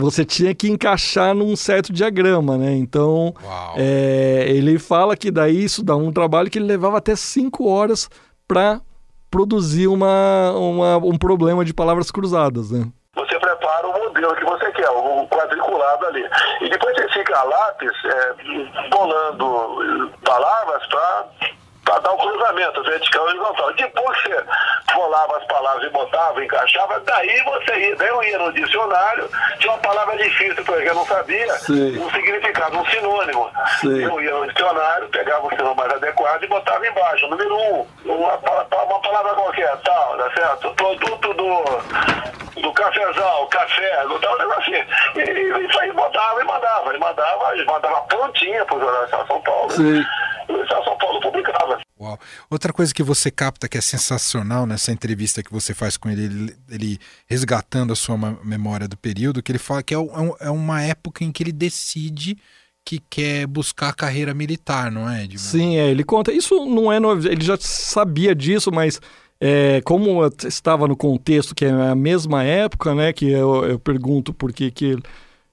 você 0.02 0.26
tinha 0.26 0.54
que 0.54 0.70
encaixar 0.70 1.34
num 1.34 1.56
certo 1.56 1.94
diagrama, 1.94 2.58
né? 2.58 2.76
Então, 2.76 3.34
é, 3.78 4.46
ele 4.50 4.78
fala 4.78 5.16
que 5.16 5.32
daí 5.32 5.64
isso 5.64 5.84
dá 5.84 5.96
um 5.96 6.12
trabalho 6.12 6.50
que 6.50 6.60
ele 6.60 6.66
levava 6.66 6.98
até 6.98 7.16
cinco 7.16 7.66
horas 7.66 8.10
para 8.46 8.82
produzir 9.36 9.88
uma, 9.88 10.54
uma, 10.54 10.96
um 10.96 11.18
problema 11.18 11.66
de 11.66 11.74
palavras 11.74 12.10
cruzadas, 12.10 12.72
né? 12.72 12.88
Você 13.18 13.38
prepara 13.38 13.86
o 13.86 13.92
modelo 13.92 14.34
que 14.34 14.46
você 14.46 14.72
quer, 14.72 14.90
o 14.90 15.28
quadriculado 15.28 16.06
ali. 16.06 16.26
E 16.62 16.70
depois 16.70 16.96
você 16.96 17.10
fica 17.10 17.38
a 17.38 17.44
lápis 17.44 17.92
é, 18.06 18.88
bolando 18.90 20.10
palavras 20.24 20.88
para 20.88 21.26
para 21.96 22.00
dar 22.00 22.12
o 22.12 22.18
cruzamento 22.18 22.84
vertical 22.84 23.26
e 23.26 23.30
horizontal. 23.30 23.74
Depois 23.74 24.18
você 24.22 24.44
colava 24.94 25.38
as 25.38 25.46
palavras 25.46 25.88
e 25.88 25.90
botava, 25.90 26.44
encaixava, 26.44 27.00
daí 27.02 27.44
você 27.44 27.74
ia, 27.80 27.96
daí 27.96 28.08
eu 28.10 28.24
ia 28.24 28.38
no 28.38 28.52
dicionário, 28.54 29.30
tinha 29.60 29.72
uma 29.72 29.80
palavra 29.80 30.18
difícil, 30.18 30.64
por 30.66 30.76
exemplo, 30.76 30.90
eu 30.90 30.96
não 30.96 31.06
sabia, 31.06 31.54
Sim. 31.54 31.98
um 32.00 32.10
significado, 32.12 32.78
um 32.78 32.86
sinônimo. 32.88 33.50
Sim. 33.80 34.04
Eu 34.04 34.22
ia 34.22 34.34
no 34.34 34.48
dicionário, 34.48 35.08
pegava 35.10 35.48
o 35.48 35.50
sinônimo 35.50 35.76
mais 35.76 35.94
adequado 35.94 36.44
e 36.44 36.48
botava 36.48 36.86
embaixo, 36.86 37.28
número 37.28 37.56
um, 37.56 37.88
uma, 38.06 38.36
uma 38.36 39.02
palavra 39.02 39.34
qualquer, 39.36 39.78
tal, 39.78 40.18
tá 40.18 40.32
certo? 40.34 40.74
Produto 40.76 41.34
do, 41.34 42.62
do 42.62 42.74
cafezal, 42.74 43.48
café, 43.48 44.04
do 44.08 44.20
tal, 44.20 44.38
negócio 44.38 44.62
assim. 44.62 44.86
E, 45.16 45.66
isso 45.66 45.80
aí 45.80 45.92
botava 45.94 46.42
e 46.42 46.44
mandava, 46.44 46.96
e 46.96 47.00
mandava, 47.00 47.58
e 47.58 47.66
mandava 47.66 48.02
prontinha 48.02 48.66
pro 48.66 48.80
Jornal 48.80 49.06
de 49.06 49.28
São 49.28 49.42
Paulo. 49.42 49.72
Sim. 49.72 50.06
E 50.50 50.52
o 50.52 50.68
São 50.68 50.98
Paulo 50.98 51.22
publicava. 51.22 51.85
Uau. 51.98 52.20
Outra 52.50 52.74
coisa 52.74 52.94
que 52.94 53.02
você 53.02 53.32
capta 53.32 53.70
que 53.70 53.78
é 53.78 53.82
sensacional 53.82 54.66
nessa 54.66 54.92
entrevista 54.92 55.42
que 55.42 55.52
você 55.52 55.74
faz 55.74 55.96
com 55.96 56.10
ele, 56.10 56.54
ele, 56.70 57.00
resgatando 57.26 57.94
a 57.94 57.96
sua 57.96 58.18
memória 58.44 58.86
do 58.86 58.98
período, 58.98 59.42
que 59.42 59.50
ele 59.50 59.60
fala 59.60 59.82
que 59.82 59.96
é, 59.96 59.98
é, 59.98 60.48
é, 60.48 60.50
uma 60.50 60.82
época 60.82 61.24
em 61.24 61.32
que 61.32 61.42
ele 61.42 61.54
decide 61.54 62.38
que 62.84 63.00
quer 63.10 63.48
buscar 63.48 63.90
a 63.90 63.94
carreira 63.94 64.34
militar, 64.34 64.92
não 64.92 65.10
é, 65.10 65.24
Edmund? 65.24 65.40
Sim, 65.40 65.78
é, 65.78 65.90
ele 65.90 66.04
conta. 66.04 66.34
Isso 66.34 66.66
não 66.66 66.92
é 66.92 67.00
novo, 67.00 67.26
ele 67.28 67.44
já 67.44 67.58
sabia 67.58 68.36
disso, 68.36 68.72
mas 68.74 69.00
é, 69.40 69.82
como 69.86 70.26
estava 70.44 70.90
no 70.90 70.98
contexto 70.98 71.56
que 71.56 71.64
é 71.64 71.72
a 71.72 71.96
mesma 71.96 72.44
época, 72.44 72.94
né, 72.94 73.14
que 73.14 73.30
eu, 73.30 73.66
eu 73.66 73.80
pergunto 73.80 74.34
por 74.34 74.52
que 74.52 74.70
que... 74.70 74.98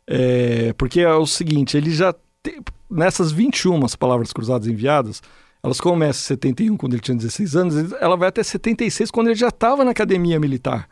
É, 0.08 0.72
porque 0.72 1.00
é 1.00 1.14
o 1.14 1.26
seguinte, 1.26 1.76
ele 1.76 1.92
já... 1.92 2.12
Te, 2.42 2.60
nessas 2.90 3.30
21 3.30 3.80
palavras 3.96 4.32
cruzadas 4.32 4.66
enviadas 4.66 5.22
elas 5.62 5.80
começam 5.80 6.20
em 6.20 6.38
71, 6.38 6.76
quando 6.76 6.94
ele 6.94 7.02
tinha 7.02 7.16
16 7.16 7.56
anos, 7.56 7.92
ela 8.00 8.16
vai 8.16 8.28
até 8.28 8.42
76, 8.42 9.10
quando 9.10 9.28
ele 9.28 9.36
já 9.36 9.48
estava 9.48 9.84
na 9.84 9.92
academia 9.92 10.40
militar. 10.40 10.88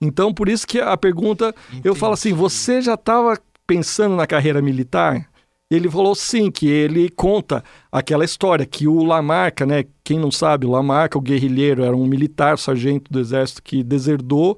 Então, 0.00 0.32
por 0.32 0.48
isso 0.48 0.66
que 0.66 0.80
a 0.80 0.96
pergunta, 0.96 1.54
Entendi. 1.68 1.88
eu 1.88 1.94
falo 1.94 2.14
assim, 2.14 2.32
você 2.32 2.80
já 2.80 2.94
estava 2.94 3.38
pensando 3.66 4.16
na 4.16 4.26
carreira 4.26 4.62
militar? 4.62 5.28
Ele 5.70 5.90
falou 5.90 6.14
sim, 6.14 6.50
que 6.50 6.68
ele 6.68 7.10
conta 7.10 7.62
aquela 7.90 8.24
história 8.24 8.64
que 8.64 8.86
o 8.86 9.02
Lamarca, 9.02 9.66
né? 9.66 9.84
Quem 10.04 10.18
não 10.18 10.30
sabe, 10.30 10.64
o 10.64 10.70
Lamarca, 10.70 11.18
o 11.18 11.20
guerrilheiro, 11.20 11.82
era 11.82 11.96
um 11.96 12.06
militar, 12.06 12.56
sargento 12.56 13.12
do 13.12 13.18
exército 13.18 13.62
que 13.62 13.82
deserdou 13.82 14.56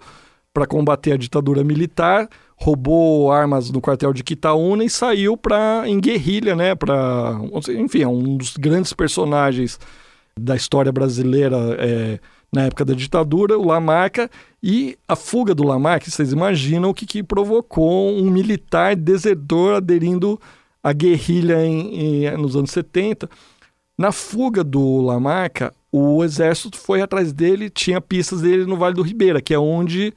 para 0.52 0.66
combater 0.66 1.12
a 1.12 1.16
ditadura 1.16 1.64
militar 1.64 2.28
roubou 2.60 3.30
armas 3.30 3.70
no 3.70 3.80
quartel 3.80 4.12
de 4.12 4.24
Quitaúna 4.24 4.84
e 4.84 4.90
saiu 4.90 5.36
para 5.36 5.84
em 5.86 6.00
guerrilha, 6.00 6.56
né? 6.56 6.74
Para, 6.74 7.38
enfim, 7.68 8.02
é 8.02 8.08
um 8.08 8.36
dos 8.36 8.56
grandes 8.56 8.92
personagens 8.92 9.78
da 10.38 10.56
história 10.56 10.90
brasileira 10.90 11.56
é, 11.78 12.18
na 12.52 12.62
época 12.62 12.84
da 12.84 12.94
ditadura, 12.94 13.58
o 13.58 13.66
Lamarca, 13.66 14.28
e 14.62 14.98
a 15.06 15.14
fuga 15.14 15.54
do 15.54 15.62
Lamarca, 15.62 16.10
vocês 16.10 16.32
imaginam 16.32 16.90
o 16.90 16.94
que, 16.94 17.06
que 17.06 17.22
provocou 17.22 18.10
um 18.10 18.30
militar 18.30 18.96
desertor 18.96 19.76
aderindo 19.76 20.40
à 20.82 20.92
guerrilha 20.92 21.64
em, 21.64 22.24
em, 22.24 22.36
nos 22.36 22.56
anos 22.56 22.70
70. 22.72 23.28
Na 23.96 24.10
fuga 24.10 24.64
do 24.64 25.00
Lamarca, 25.00 25.72
o 25.92 26.24
exército 26.24 26.76
foi 26.76 27.02
atrás 27.02 27.32
dele, 27.32 27.70
tinha 27.70 28.00
pistas 28.00 28.40
dele 28.40 28.64
no 28.64 28.76
Vale 28.76 28.94
do 28.94 29.02
Ribeira, 29.02 29.40
que 29.40 29.54
é 29.54 29.58
onde 29.58 30.12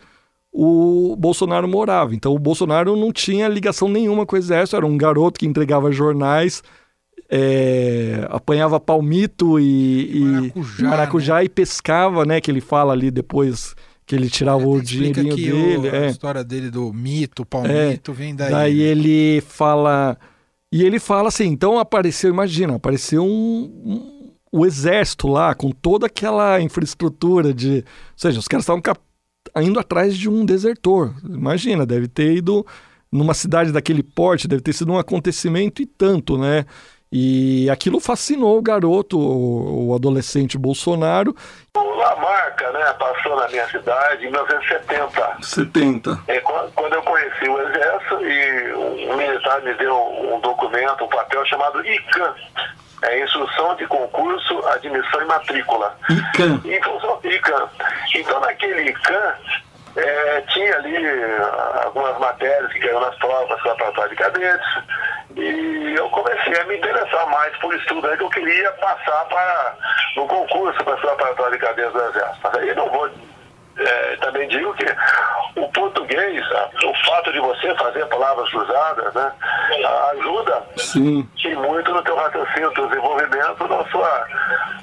o 0.52 1.16
Bolsonaro 1.16 1.68
morava. 1.68 2.14
Então 2.14 2.34
o 2.34 2.40
Bolsonaro 2.40 2.96
não 2.96 3.12
tinha 3.12 3.48
ligação 3.48 3.88
nenhuma 3.88 4.26
com 4.26 4.36
o 4.36 4.40
exército, 4.40 4.76
era 4.76 4.86
um 4.86 4.98
garoto 4.98 5.40
que 5.40 5.46
entregava 5.46 5.92
jornais, 5.92 6.62
é, 7.30 8.28
apanhava 8.30 8.80
palmito 8.80 9.60
e, 9.60 10.18
e 10.18 10.20
maracujá, 10.20 10.90
maracujá 10.90 11.36
né? 11.36 11.46
e 11.46 11.50
pescava, 11.50 12.26
né? 12.26 12.42
Que 12.42 12.52
ele 12.52 12.62
fala 12.62 12.92
ali 12.92 13.10
depois 13.10 13.74
que 14.06 14.14
ele 14.14 14.30
tirava 14.30 14.64
é, 14.64 14.68
o 14.68 14.82
dinheirinho 14.82 15.36
dele. 15.36 15.78
O, 15.90 15.96
é. 15.96 16.08
A 16.08 16.10
história 16.10 16.44
dele 16.44 16.70
do 16.70 16.92
mito, 16.92 17.46
palmito, 17.46 18.12
é, 18.12 18.14
vem 18.14 18.36
daí. 18.36 18.52
Daí 18.52 18.78
né? 18.78 18.84
ele 18.84 19.42
fala. 19.42 20.18
E 20.70 20.84
ele 20.84 21.00
fala 21.00 21.30
assim: 21.30 21.48
então 21.48 21.80
apareceu, 21.80 22.30
imagina, 22.30 22.76
apareceu 22.76 23.24
um, 23.24 23.72
um 23.86 24.22
o 24.52 24.66
exército 24.66 25.30
lá 25.30 25.56
com 25.56 25.72
toda 25.72 26.08
aquela 26.08 26.60
infraestrutura 26.60 27.54
de. 27.54 27.78
Ou 27.78 27.84
seja, 28.18 28.40
os 28.40 28.48
caras 28.50 28.64
estavam 28.64 28.82
indo 29.58 29.80
atrás 29.80 30.18
de 30.18 30.30
um 30.30 30.46
desertor. 30.46 31.14
Imagina, 31.24 31.86
deve 31.86 32.08
ter 32.08 32.34
ido 32.34 32.66
numa 33.12 33.34
cidade 33.34 33.72
daquele 33.72 34.04
porte, 34.04 34.48
deve 34.48 34.62
ter 34.62 34.74
sido 34.74 34.94
um 34.94 34.98
acontecimento 34.98 35.82
e 35.82 35.86
tanto, 35.86 36.38
né? 36.38 36.66
E 37.12 37.70
aquilo 37.70 38.00
fascinou 38.00 38.58
o 38.58 38.62
garoto, 38.62 39.20
o, 39.20 39.94
adolescente 39.94 40.58
Bolsonaro. 40.58 41.36
O 41.76 41.96
Lamarca, 41.98 42.72
né, 42.72 42.94
passou 42.94 43.36
na 43.36 43.50
minha 43.50 43.68
cidade 43.68 44.26
em 44.26 44.32
1970. 44.32 45.38
70. 45.42 46.20
É, 46.30 46.40
quando 46.40 46.94
eu 46.94 47.02
conheci 47.02 47.50
o 47.50 47.60
Exército 47.60 48.26
e 48.26 48.74
um 49.12 49.18
militar 49.18 49.62
me 49.62 49.74
deu 49.74 49.94
um 49.94 50.40
documento, 50.40 51.04
um 51.04 51.10
papel 51.10 51.46
chamado 51.48 51.86
ICAN, 51.86 52.34
é 53.04 53.24
Instrução 53.24 53.76
de 53.76 53.88
Concurso, 53.88 54.68
Admissão 54.68 55.22
e 55.22 55.26
Matrícula. 55.26 55.96
ICAN. 56.10 56.62
ICAN. 57.24 57.70
Então, 58.16 58.40
naquele 58.40 58.90
ICAN, 58.90 59.34
é, 59.96 60.42
tinha 60.54 60.76
ali 60.76 61.06
ah, 61.06 61.82
algumas 61.86 62.18
matérias 62.20 62.72
que 62.72 62.80
caíram 62.80 63.02
nas 63.02 63.16
provas 63.16 63.62
preparatórias 63.62 64.12
de 64.12 64.16
cadetes, 64.24 64.68
e 65.36 65.96
eu 65.98 66.10
comecei 66.10 66.60
a 66.60 66.66
me 66.66 66.78
interessar 66.78 67.28
mais 67.30 67.56
por 67.58 67.74
estudo 67.76 68.08
aí 68.08 68.18
que 68.18 68.24
eu 68.24 68.30
queria 68.30 68.72
passar 68.74 69.26
para 69.26 69.76
no 70.16 70.28
concurso 70.28 70.84
para 70.84 70.98
preparatória 70.98 71.58
de 71.58 71.66
cadetes 71.66 71.94
do 71.94 72.00
Exército. 72.00 72.40
Mas 72.44 72.56
aí 72.56 72.76
não 72.76 72.90
vou 72.90 73.10
é, 73.78 74.16
também 74.18 74.48
digo 74.48 74.74
que 74.74 74.86
o 75.56 75.68
português, 75.70 76.44
o 76.86 77.06
fato 77.06 77.32
de 77.32 77.40
você 77.40 77.74
fazer 77.76 78.06
palavras 78.08 78.50
cruzadas, 78.50 79.14
né, 79.14 79.32
ajuda 80.12 80.64
Sim. 80.78 81.28
e 81.44 81.56
muito 81.56 81.94
no 81.94 82.04
teu 82.04 82.16
raciocínio, 82.16 82.70
no 82.70 82.74
teu 82.74 82.88
desenvolvimento, 82.88 83.68
na 83.68 83.86
sua, 83.90 84.28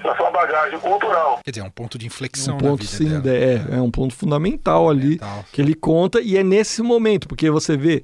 na 0.05 0.17
sua 0.17 0.31
bagagem 0.31 0.79
cultural. 0.79 1.41
Quer 1.45 1.51
dizer, 1.51 1.63
é 1.63 1.65
um 1.65 1.71
ponto 1.71 1.99
de 1.99 2.07
inflexão 2.07 2.55
um 2.57 2.59
ponto 2.59 2.83
na 2.85 2.99
vida 2.99 3.15
sim, 3.15 3.21
dela. 3.21 3.75
é, 3.75 3.79
é 3.79 3.81
um 3.81 3.91
ponto 3.91 4.15
fundamental 4.15 4.89
ali 4.91 5.19
Fundamental. 5.19 5.45
que 5.53 5.61
ele 5.63 5.75
conta 5.75 6.21
e 6.21 6.37
é 6.37 6.43
nesse 6.45 6.83
momento, 6.83 7.27
porque 7.29 7.51
você 7.51 7.77
vê 7.77 8.03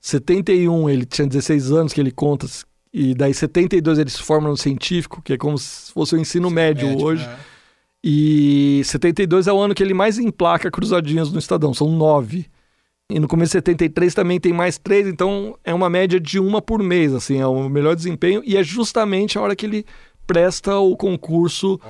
71, 0.00 0.90
ele 0.90 1.04
tinha 1.06 1.26
16 1.26 1.72
anos 1.72 1.92
que 1.92 2.00
ele 2.00 2.12
conta 2.12 2.46
e 2.92 3.14
daí 3.14 3.34
72 3.34 3.98
ele 3.98 4.10
se 4.10 4.22
forma 4.22 4.48
no 4.48 4.56
científico, 4.56 5.20
que 5.22 5.32
é 5.32 5.36
como 5.36 5.58
se 5.58 5.92
fosse 5.92 6.14
o 6.14 6.18
ensino 6.18 6.50
médio, 6.50 6.88
Médio, 6.88 7.04
hoje. 7.04 7.26
né? 7.26 7.36
E 8.06 8.82
72 8.84 9.46
é 9.46 9.52
o 9.52 9.58
ano 9.58 9.74
que 9.74 9.82
ele 9.82 9.94
mais 9.94 10.18
emplaca 10.18 10.70
cruzadinhas 10.70 11.32
no 11.32 11.38
Estadão, 11.38 11.72
são 11.72 11.90
nove. 11.90 12.44
E 13.10 13.18
no 13.18 13.26
começo 13.26 13.52
de 13.52 13.52
73 13.52 14.12
também 14.12 14.38
tem 14.38 14.52
mais 14.52 14.76
três, 14.76 15.08
então 15.08 15.56
é 15.64 15.72
uma 15.72 15.88
média 15.88 16.20
de 16.20 16.38
uma 16.38 16.60
por 16.60 16.82
mês, 16.82 17.14
assim, 17.14 17.40
é 17.40 17.46
o 17.46 17.66
melhor 17.66 17.96
desempenho. 17.96 18.42
E 18.44 18.58
é 18.58 18.62
justamente 18.62 19.38
a 19.38 19.40
hora 19.40 19.56
que 19.56 19.64
ele 19.64 19.86
presta 20.26 20.76
o 20.76 20.94
concurso 20.98 21.80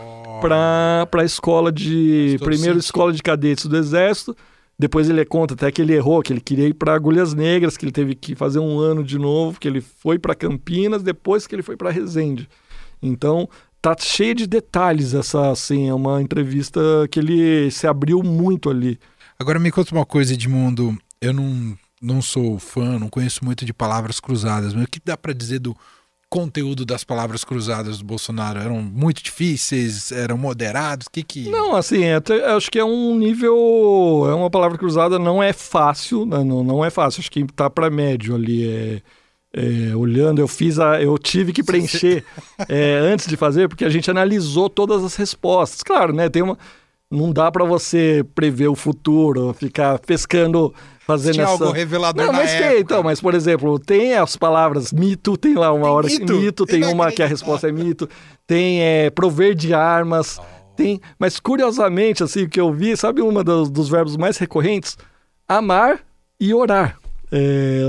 para 0.40 1.08
a 1.12 1.24
escola 1.24 1.72
de. 1.72 2.36
Primeiro, 2.44 2.78
escola 2.78 3.12
de 3.12 3.20
cadetes 3.20 3.66
do 3.66 3.76
Exército. 3.76 4.36
Depois 4.78 5.10
ele 5.10 5.24
conta 5.24 5.54
até 5.54 5.72
que 5.72 5.82
ele 5.82 5.94
errou, 5.94 6.22
que 6.22 6.32
ele 6.32 6.40
queria 6.40 6.68
ir 6.68 6.74
para 6.74 6.94
Agulhas 6.94 7.34
Negras, 7.34 7.76
que 7.76 7.84
ele 7.84 7.92
teve 7.92 8.14
que 8.14 8.36
fazer 8.36 8.60
um 8.60 8.78
ano 8.78 9.02
de 9.02 9.18
novo, 9.18 9.58
que 9.58 9.66
ele 9.66 9.80
foi 9.80 10.16
para 10.16 10.34
Campinas, 10.34 11.02
depois 11.02 11.44
que 11.44 11.56
ele 11.56 11.62
foi 11.62 11.76
para 11.76 11.90
Resende. 11.90 12.48
Então, 13.02 13.48
tá 13.84 13.94
cheio 14.00 14.34
de 14.34 14.46
detalhes 14.46 15.12
essa, 15.12 15.50
assim, 15.50 15.90
é 15.90 15.94
uma 15.94 16.22
entrevista 16.22 16.80
que 17.10 17.20
ele 17.20 17.70
se 17.70 17.86
abriu 17.86 18.22
muito 18.22 18.70
ali. 18.70 18.98
Agora 19.38 19.58
me 19.58 19.70
conta 19.70 19.94
uma 19.94 20.06
coisa, 20.06 20.32
Edmundo. 20.32 20.96
Eu 21.20 21.34
não, 21.34 21.76
não 22.00 22.22
sou 22.22 22.58
fã, 22.58 22.98
não 22.98 23.10
conheço 23.10 23.44
muito 23.44 23.62
de 23.66 23.74
palavras 23.74 24.20
cruzadas, 24.20 24.72
mas 24.72 24.84
o 24.84 24.88
que 24.88 24.98
dá 25.04 25.18
para 25.18 25.34
dizer 25.34 25.58
do 25.58 25.76
conteúdo 26.30 26.86
das 26.86 27.04
palavras 27.04 27.44
cruzadas 27.44 27.98
do 27.98 28.06
Bolsonaro? 28.06 28.58
Eram 28.58 28.80
muito 28.80 29.22
difíceis? 29.22 30.10
Eram 30.10 30.38
moderados? 30.38 31.06
O 31.06 31.10
que 31.10 31.22
que... 31.22 31.50
Não, 31.50 31.76
assim, 31.76 32.08
até, 32.08 32.42
acho 32.54 32.70
que 32.70 32.78
é 32.78 32.84
um 32.84 33.14
nível, 33.18 34.26
é 34.30 34.34
uma 34.34 34.48
palavra 34.48 34.78
cruzada, 34.78 35.18
não 35.18 35.42
é 35.42 35.52
fácil, 35.52 36.24
né? 36.24 36.42
não, 36.42 36.64
não 36.64 36.82
é 36.82 36.88
fácil, 36.88 37.20
acho 37.20 37.30
que 37.30 37.44
tá 37.48 37.68
para 37.68 37.90
médio 37.90 38.34
ali, 38.34 38.66
é, 38.66 39.02
é, 39.56 39.94
olhando, 39.94 40.40
eu 40.40 40.48
fiz 40.48 40.80
a, 40.80 41.00
eu 41.00 41.16
tive 41.16 41.52
que 41.52 41.62
preencher 41.62 42.24
é, 42.68 42.96
antes 42.98 43.26
de 43.28 43.36
fazer, 43.36 43.68
porque 43.68 43.84
a 43.84 43.88
gente 43.88 44.10
analisou 44.10 44.68
todas 44.68 45.04
as 45.04 45.14
respostas, 45.14 45.82
claro, 45.82 46.12
né, 46.12 46.28
tem 46.28 46.42
uma, 46.42 46.58
não 47.08 47.32
dá 47.32 47.52
para 47.52 47.64
você 47.64 48.26
prever 48.34 48.66
o 48.66 48.74
futuro, 48.74 49.54
ficar 49.54 50.00
pescando, 50.00 50.74
fazendo 51.06 51.34
Tinha 51.34 51.44
essa... 51.44 51.52
algo 51.52 51.70
revelador 51.70 52.26
Não, 52.26 52.32
mas 52.32 52.50
época. 52.50 52.68
tem, 52.68 52.80
então, 52.80 53.02
mas 53.04 53.20
por 53.20 53.32
exemplo, 53.32 53.78
tem 53.78 54.14
as 54.14 54.36
palavras 54.36 54.92
mito, 54.92 55.36
tem 55.36 55.54
lá 55.54 55.72
uma 55.72 55.84
Tem 55.84 55.92
hora 55.92 56.06
mito? 56.08 56.26
que 56.26 56.32
mito, 56.32 56.66
tem 56.66 56.84
uma 56.86 57.12
que 57.12 57.22
a 57.22 57.26
resposta 57.26 57.68
é 57.68 57.72
mito, 57.72 58.08
tem 58.46 58.82
é, 58.82 59.10
prover 59.10 59.54
de 59.54 59.72
armas, 59.72 60.40
tem, 60.76 61.00
mas 61.16 61.38
curiosamente, 61.38 62.24
assim, 62.24 62.42
o 62.42 62.48
que 62.48 62.60
eu 62.60 62.72
vi, 62.72 62.96
sabe 62.96 63.22
uma 63.22 63.44
dos, 63.44 63.70
dos 63.70 63.88
verbos 63.88 64.16
mais 64.16 64.36
recorrentes? 64.36 64.98
Amar 65.46 66.00
e 66.40 66.52
orar, 66.52 66.98
é, 67.34 67.80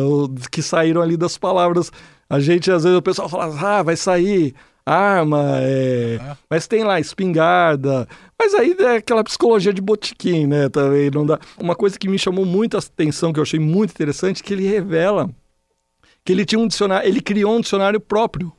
que 0.51 0.61
saíram 0.61 1.01
ali 1.01 1.15
das 1.15 1.37
palavras. 1.37 1.91
A 2.27 2.39
gente, 2.39 2.71
às 2.71 2.83
vezes, 2.83 2.97
o 2.97 3.01
pessoal 3.01 3.29
fala, 3.29 3.55
ah, 3.77 3.83
vai 3.83 3.95
sair 3.95 4.55
arma, 4.85 5.57
é, 5.61 6.19
Ah. 6.21 6.37
mas 6.49 6.67
tem 6.67 6.83
lá 6.83 6.99
espingarda, 6.99 8.07
mas 8.39 8.53
aí 8.53 8.75
é 8.79 8.97
aquela 8.97 9.23
psicologia 9.23 9.73
de 9.73 9.81
botiquim, 9.81 10.45
né, 10.45 10.69
também 10.69 11.09
não 11.09 11.25
dá. 11.25 11.39
Uma 11.59 11.75
coisa 11.75 11.97
que 11.97 12.07
me 12.07 12.19
chamou 12.19 12.45
muito 12.45 12.77
a 12.77 12.79
atenção, 12.79 13.33
que 13.33 13.39
eu 13.39 13.43
achei 13.43 13.59
muito 13.59 13.91
interessante, 13.91 14.43
que 14.43 14.53
ele 14.53 14.67
revela 14.67 15.29
que 16.23 16.31
ele 16.31 16.45
tinha 16.45 16.59
um 16.59 16.67
dicionário, 16.67 17.07
ele 17.07 17.21
criou 17.21 17.55
um 17.55 17.61
dicionário 17.61 17.99
próprio, 17.99 18.51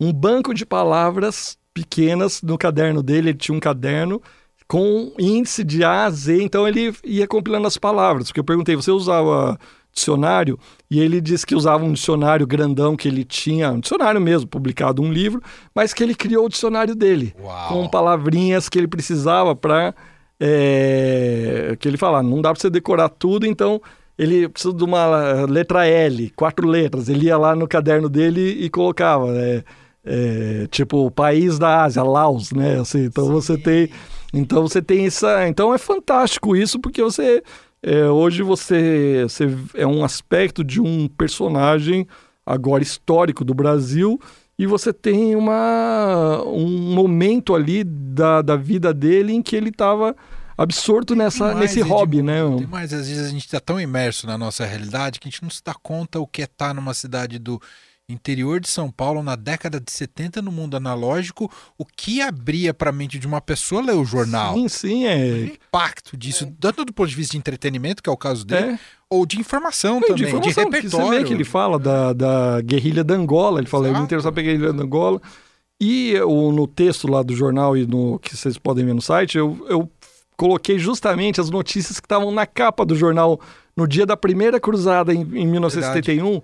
um 0.00 0.12
banco 0.12 0.52
de 0.54 0.64
palavras 0.66 1.58
pequenas 1.74 2.42
no 2.42 2.56
caderno 2.58 3.02
dele, 3.02 3.30
ele 3.30 3.38
tinha 3.38 3.56
um 3.56 3.60
caderno 3.60 4.20
com 4.68 5.12
índice 5.18 5.64
de 5.64 5.82
A 5.82 6.04
a 6.04 6.10
Z, 6.10 6.42
então 6.42 6.66
ele 6.66 6.94
ia 7.04 7.26
compilando 7.26 7.66
as 7.66 7.76
palavras, 7.76 8.28
porque 8.28 8.38
eu 8.40 8.44
perguntei, 8.44 8.76
você 8.76 8.90
usava 8.92 9.58
dicionário? 9.92 10.58
E 10.90 11.00
ele 11.00 11.20
disse 11.20 11.46
que 11.46 11.54
usava 11.54 11.84
um 11.84 11.92
dicionário 11.92 12.46
grandão 12.46 12.96
que 12.96 13.08
ele 13.08 13.24
tinha, 13.24 13.70
um 13.70 13.80
dicionário 13.80 14.20
mesmo, 14.20 14.48
publicado 14.48 15.02
um 15.02 15.12
livro, 15.12 15.42
mas 15.74 15.92
que 15.92 16.02
ele 16.02 16.14
criou 16.14 16.46
o 16.46 16.48
dicionário 16.48 16.94
dele, 16.94 17.34
Uau. 17.40 17.68
com 17.68 17.88
palavrinhas 17.88 18.68
que 18.68 18.78
ele 18.78 18.88
precisava 18.88 19.54
para 19.54 19.94
que 21.78 21.86
ele 21.86 21.98
fala, 21.98 22.22
não 22.22 22.40
dá 22.40 22.50
para 22.50 22.60
você 22.60 22.70
decorar 22.70 23.10
tudo, 23.10 23.46
então 23.46 23.80
ele 24.18 24.48
precisa 24.48 24.74
de 24.74 24.84
uma 24.84 25.46
letra 25.46 25.86
L, 25.86 26.30
quatro 26.36 26.66
letras. 26.66 27.08
Ele 27.08 27.26
ia 27.26 27.38
lá 27.38 27.54
no 27.54 27.68
caderno 27.68 28.08
dele 28.08 28.40
e 28.40 28.68
colocava, 28.68 29.28
é, 29.34 29.64
é, 30.04 30.66
tipo, 30.70 31.06
o 31.06 31.10
país 31.10 31.58
da 31.58 31.84
Ásia, 31.84 32.02
Laos, 32.02 32.52
né? 32.52 32.80
Assim, 32.80 33.04
então 33.04 33.28
você 33.28 33.56
tem, 33.56 33.90
então 34.32 34.62
você 34.62 34.82
tem 34.82 35.06
essa, 35.06 35.48
então 35.48 35.74
é 35.74 35.78
fantástico 35.78 36.54
isso 36.54 36.78
porque 36.78 37.02
você 37.02 37.42
é, 37.82 38.04
hoje 38.06 38.42
você, 38.42 39.22
você 39.22 39.48
é 39.74 39.86
um 39.86 40.04
aspecto 40.04 40.62
de 40.62 40.80
um 40.80 41.08
personagem 41.08 42.06
agora 42.44 42.82
histórico 42.82 43.44
do 43.44 43.54
Brasil 43.54 44.20
e 44.58 44.66
você 44.66 44.92
tem 44.92 45.34
uma, 45.34 46.42
um 46.44 46.94
momento 46.94 47.54
ali 47.54 47.82
da, 47.82 48.42
da 48.42 48.56
vida 48.56 48.92
dele 48.92 49.32
em 49.32 49.40
que 49.40 49.56
ele 49.56 49.70
estava 49.70 50.14
absorto 50.58 51.14
nessa, 51.14 51.46
mais, 51.46 51.58
nesse 51.58 51.80
hobby, 51.80 52.22
né? 52.22 52.42
Mais, 52.68 52.92
às 52.92 53.08
vezes 53.08 53.26
a 53.26 53.30
gente 53.30 53.46
está 53.46 53.58
tão 53.58 53.80
imerso 53.80 54.26
na 54.26 54.36
nossa 54.36 54.66
realidade 54.66 55.18
que 55.18 55.26
a 55.26 55.30
gente 55.30 55.42
não 55.42 55.48
se 55.48 55.62
dá 55.64 55.72
conta 55.72 56.20
o 56.20 56.26
que 56.26 56.42
é 56.42 56.44
estar 56.44 56.74
numa 56.74 56.92
cidade 56.92 57.38
do 57.38 57.58
interior 58.12 58.60
de 58.60 58.68
São 58.68 58.90
Paulo 58.90 59.22
na 59.22 59.36
década 59.36 59.80
de 59.80 59.90
70 59.90 60.42
no 60.42 60.50
mundo 60.50 60.76
analógico, 60.76 61.50
o 61.78 61.84
que 61.84 62.20
abria 62.20 62.72
para 62.74 62.90
a 62.90 62.92
mente 62.92 63.18
de 63.18 63.26
uma 63.26 63.40
pessoa 63.40 63.82
ler 63.82 63.94
o 63.94 64.04
jornal. 64.04 64.54
Sim, 64.54 64.68
sim, 64.68 65.04
O 65.04 65.08
é. 65.08 65.44
impacto 65.44 66.16
disso, 66.16 66.52
tanto 66.60 66.84
do 66.84 66.92
ponto 66.92 67.08
de 67.08 67.16
vista 67.16 67.32
de 67.32 67.38
entretenimento, 67.38 68.02
que 68.02 68.08
é 68.08 68.12
o 68.12 68.16
caso 68.16 68.44
dele, 68.44 68.72
é. 68.72 68.78
ou 69.08 69.24
de 69.24 69.38
informação 69.38 69.94
Não, 69.94 70.08
também, 70.08 70.16
de, 70.16 70.22
informação, 70.24 70.64
porque 70.64 70.76
repertório. 70.76 71.06
Você 71.06 71.18
vê 71.18 71.24
que 71.24 71.34
ele 71.34 71.44
fala 71.44 71.78
da, 71.78 72.12
da 72.12 72.60
guerrilha 72.60 73.04
da 73.04 73.14
Angola, 73.14 73.60
ele 73.60 73.68
fala, 73.68 73.84
eu 73.84 73.88
me 73.88 73.92
Exato. 73.92 74.04
interessava 74.04 74.34
pela 74.34 74.46
guerrilha 74.46 74.72
da 74.72 74.82
Angola. 74.82 75.20
E 75.80 76.14
o, 76.20 76.52
no 76.52 76.66
texto 76.66 77.08
lá 77.08 77.22
do 77.22 77.34
jornal 77.34 77.74
e 77.74 77.86
no 77.86 78.18
que 78.18 78.36
vocês 78.36 78.58
podem 78.58 78.84
ver 78.84 78.94
no 78.94 79.00
site, 79.00 79.38
eu, 79.38 79.66
eu 79.68 79.90
coloquei 80.36 80.78
justamente 80.78 81.40
as 81.40 81.48
notícias 81.48 81.98
que 81.98 82.06
estavam 82.06 82.30
na 82.30 82.46
capa 82.46 82.84
do 82.84 82.94
jornal 82.94 83.40
no 83.76 83.86
dia 83.86 84.04
da 84.04 84.16
primeira 84.16 84.60
cruzada 84.60 85.12
em, 85.14 85.20
em 85.20 85.46
1971, 85.46 86.42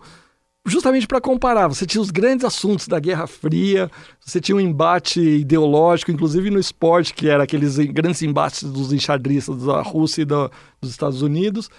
justamente 0.67 1.07
para 1.07 1.21
comparar. 1.21 1.69
Você 1.69 1.87
tinha 1.87 2.01
os 2.01 2.11
grandes 2.11 2.45
assuntos 2.45 2.89
da 2.89 2.99
Guerra 2.99 3.27
Fria, 3.27 3.91
você 4.21 4.41
tinha 4.41 4.57
um 4.57 4.61
embate 4.61 5.21
ideológico, 5.21 6.11
inclusive 6.11 6.51
no 6.51 6.59
esporte, 6.59 7.15
que 7.15 7.29
era 7.29 7.45
aqueles 7.45 7.79
grandes 7.79 8.21
embates 8.23 8.65
dos 8.65 8.93
enxadristas 8.93 9.65
da 9.65 9.81
Rússia 9.83 10.23
e 10.23 10.25
da- 10.25 10.51
dos 10.81 10.91
Estados 10.91 11.23
Unidos. 11.23 11.71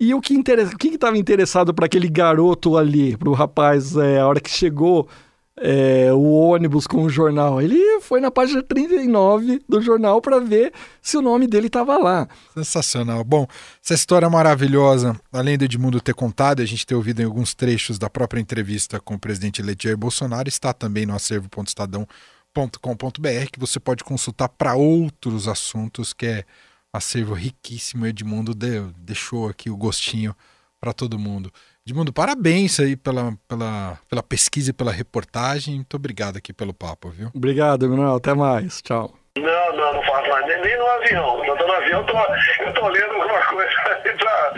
E 0.00 0.14
o 0.14 0.20
que 0.20 0.34
interessa, 0.34 0.74
estava 0.82 1.16
interessado 1.16 1.72
para 1.72 1.86
aquele 1.86 2.08
garoto 2.08 2.76
ali, 2.76 3.16
para 3.16 3.28
o 3.28 3.34
rapaz, 3.34 3.96
é, 3.96 4.18
a 4.18 4.26
hora 4.26 4.40
que 4.40 4.50
chegou 4.50 5.06
é, 5.56 6.12
o 6.12 6.32
ônibus 6.32 6.86
com 6.86 7.02
o 7.02 7.10
jornal? 7.10 7.60
Ele 7.60 8.00
foi 8.00 8.20
na 8.20 8.30
página 8.30 8.62
39 8.62 9.62
do 9.68 9.80
jornal 9.80 10.20
para 10.20 10.38
ver 10.38 10.72
se 11.00 11.16
o 11.16 11.22
nome 11.22 11.46
dele 11.46 11.66
estava 11.66 11.98
lá. 11.98 12.28
Sensacional. 12.54 13.24
Bom, 13.24 13.46
essa 13.84 13.94
história 13.94 14.28
maravilhosa, 14.30 15.18
além 15.32 15.58
do 15.58 15.64
Edmundo 15.64 16.00
ter 16.00 16.14
contado, 16.14 16.60
a 16.60 16.64
gente 16.64 16.86
ter 16.86 16.94
ouvido 16.94 17.20
em 17.20 17.24
alguns 17.24 17.54
trechos 17.54 17.98
da 17.98 18.08
própria 18.08 18.40
entrevista 18.40 19.00
com 19.00 19.14
o 19.14 19.18
presidente 19.18 19.62
Jair 19.80 19.96
Bolsonaro, 19.96 20.48
está 20.48 20.72
também 20.72 21.06
no 21.06 21.14
acervo.estadão.com.br, 21.14 23.50
que 23.52 23.60
você 23.60 23.80
pode 23.80 24.04
consultar 24.04 24.48
para 24.48 24.74
outros 24.74 25.48
assuntos, 25.48 26.12
que 26.12 26.26
é 26.26 26.44
acervo 26.92 27.34
riquíssimo. 27.34 28.06
Edmundo 28.06 28.54
deu, 28.54 28.92
deixou 28.98 29.48
aqui 29.48 29.70
o 29.70 29.76
gostinho 29.76 30.34
para 30.82 30.92
todo 30.92 31.16
mundo. 31.16 31.48
Edmundo, 31.86 32.12
parabéns 32.12 32.80
aí 32.80 32.96
pela, 32.96 33.32
pela, 33.46 33.96
pela 34.10 34.22
pesquisa 34.22 34.70
e 34.70 34.72
pela 34.72 34.90
reportagem. 34.90 35.76
Muito 35.76 35.96
obrigado 35.96 36.36
aqui 36.36 36.52
pelo 36.52 36.74
papo, 36.74 37.08
viu? 37.08 37.30
Obrigado, 37.32 37.86
Emanuel. 37.86 38.16
Até 38.16 38.34
mais. 38.34 38.82
Tchau. 38.82 39.14
Não, 39.38 39.76
não, 39.76 39.94
não 39.94 40.02
faço 40.02 40.28
mais, 40.28 40.46
nem, 40.46 40.60
nem 40.60 40.76
no 40.76 40.86
avião. 40.86 41.44
Eu 41.44 41.56
tô 41.56 41.66
no 41.66 41.72
avião, 41.72 42.00
eu 42.00 42.06
tô, 42.06 42.18
eu 42.64 42.74
tô 42.74 42.88
lendo 42.88 43.12
alguma 43.12 43.46
coisa 43.46 43.70
aí 44.04 44.16
pra, 44.18 44.52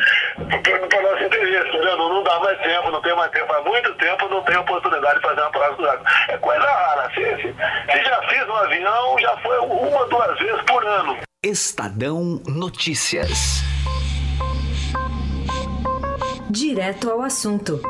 pra, 0.47 0.87
pra 0.89 1.03
nossa 1.03 1.25
entrevista, 1.25 1.69
entendeu? 1.69 1.97
Não, 1.97 2.09
não 2.09 2.23
dá 2.25 2.41
mais 2.41 2.59
tempo, 2.61 2.91
não 2.91 3.03
tem 3.03 3.15
mais 3.15 3.31
tempo. 3.31 3.53
Há 3.53 3.63
muito 3.63 3.95
tempo 3.95 4.29
não 4.29 4.43
tenho 4.45 4.61
oportunidade 4.61 5.17
de 5.17 5.27
fazer 5.27 5.41
uma 5.43 5.53
palavra 5.53 5.77
cruzada. 5.77 6.03
É 6.29 6.39
coisa 6.39 6.65
rara. 6.65 7.11
Se, 7.15 7.21
se, 7.43 7.55
se 7.93 8.05
já 8.05 8.23
fiz 8.29 8.47
no 8.47 8.55
avião, 8.55 9.19
já 9.21 9.37
foi 9.43 9.59
uma, 9.59 10.07
duas 10.09 10.39
vezes 10.39 10.63
por 10.63 10.85
ano. 10.85 11.19
Estadão 11.45 12.41
Notícias. 12.49 13.63
Direto 16.55 17.11
ao 17.11 17.21
assunto, 17.21 17.81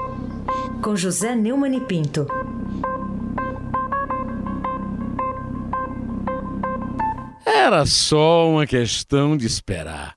com 0.83 0.96
José 0.96 1.37
Neumann 1.37 1.77
e 1.77 1.81
Pinto. 1.83 2.27
Era 7.44 7.85
só 7.85 8.48
uma 8.48 8.66
questão 8.66 9.37
de 9.37 9.46
esperar. 9.46 10.16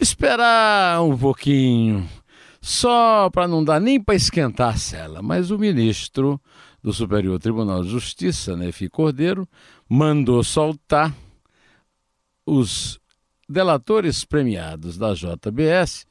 Esperar 0.00 1.00
um 1.00 1.16
pouquinho, 1.16 2.08
só 2.60 3.30
para 3.30 3.46
não 3.46 3.62
dar 3.62 3.80
nem 3.80 4.02
para 4.02 4.16
esquentar 4.16 4.74
a 4.74 4.76
cela. 4.76 5.22
Mas 5.22 5.52
o 5.52 5.58
ministro 5.58 6.40
do 6.82 6.92
Superior 6.92 7.38
Tribunal 7.38 7.84
de 7.84 7.90
Justiça, 7.90 8.56
Nefi 8.56 8.88
Cordeiro, 8.88 9.48
mandou 9.88 10.42
soltar 10.42 11.14
os 12.44 12.98
delatores 13.48 14.24
premiados 14.24 14.98
da 14.98 15.14
JBS 15.14 16.04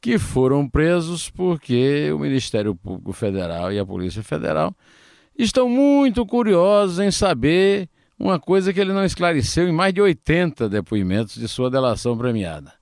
que 0.00 0.18
foram 0.18 0.68
presos 0.68 1.28
porque 1.30 2.10
o 2.12 2.18
Ministério 2.18 2.74
Público 2.74 3.12
Federal 3.12 3.72
e 3.72 3.78
a 3.78 3.86
Polícia 3.86 4.22
Federal 4.22 4.74
estão 5.36 5.68
muito 5.68 6.24
curiosos 6.26 6.98
em 6.98 7.10
saber 7.10 7.88
uma 8.18 8.38
coisa 8.38 8.72
que 8.72 8.80
ele 8.80 8.92
não 8.92 9.04
esclareceu 9.04 9.68
em 9.68 9.72
mais 9.72 9.94
de 9.94 10.00
80 10.00 10.68
depoimentos 10.68 11.36
de 11.36 11.46
sua 11.46 11.70
delação 11.70 12.16
premiada. 12.16 12.72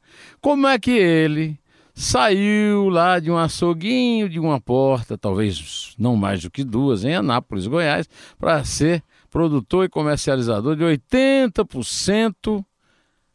Como 0.40 0.66
é 0.66 0.78
que 0.78 0.92
ele 0.92 1.58
saiu 1.94 2.88
lá 2.90 3.18
de 3.18 3.30
um 3.30 3.38
açouguinho, 3.38 4.28
de 4.28 4.38
uma 4.38 4.60
porta, 4.60 5.16
talvez 5.16 5.94
não 5.98 6.14
mais 6.14 6.42
do 6.42 6.50
que 6.50 6.62
duas, 6.62 7.04
em 7.04 7.14
Anápolis, 7.14 7.66
Goiás, 7.66 8.08
para 8.38 8.62
ser 8.64 9.02
produtor 9.30 9.86
e 9.86 9.88
comercializador 9.88 10.76
de 10.76 10.84
80%, 10.84 12.64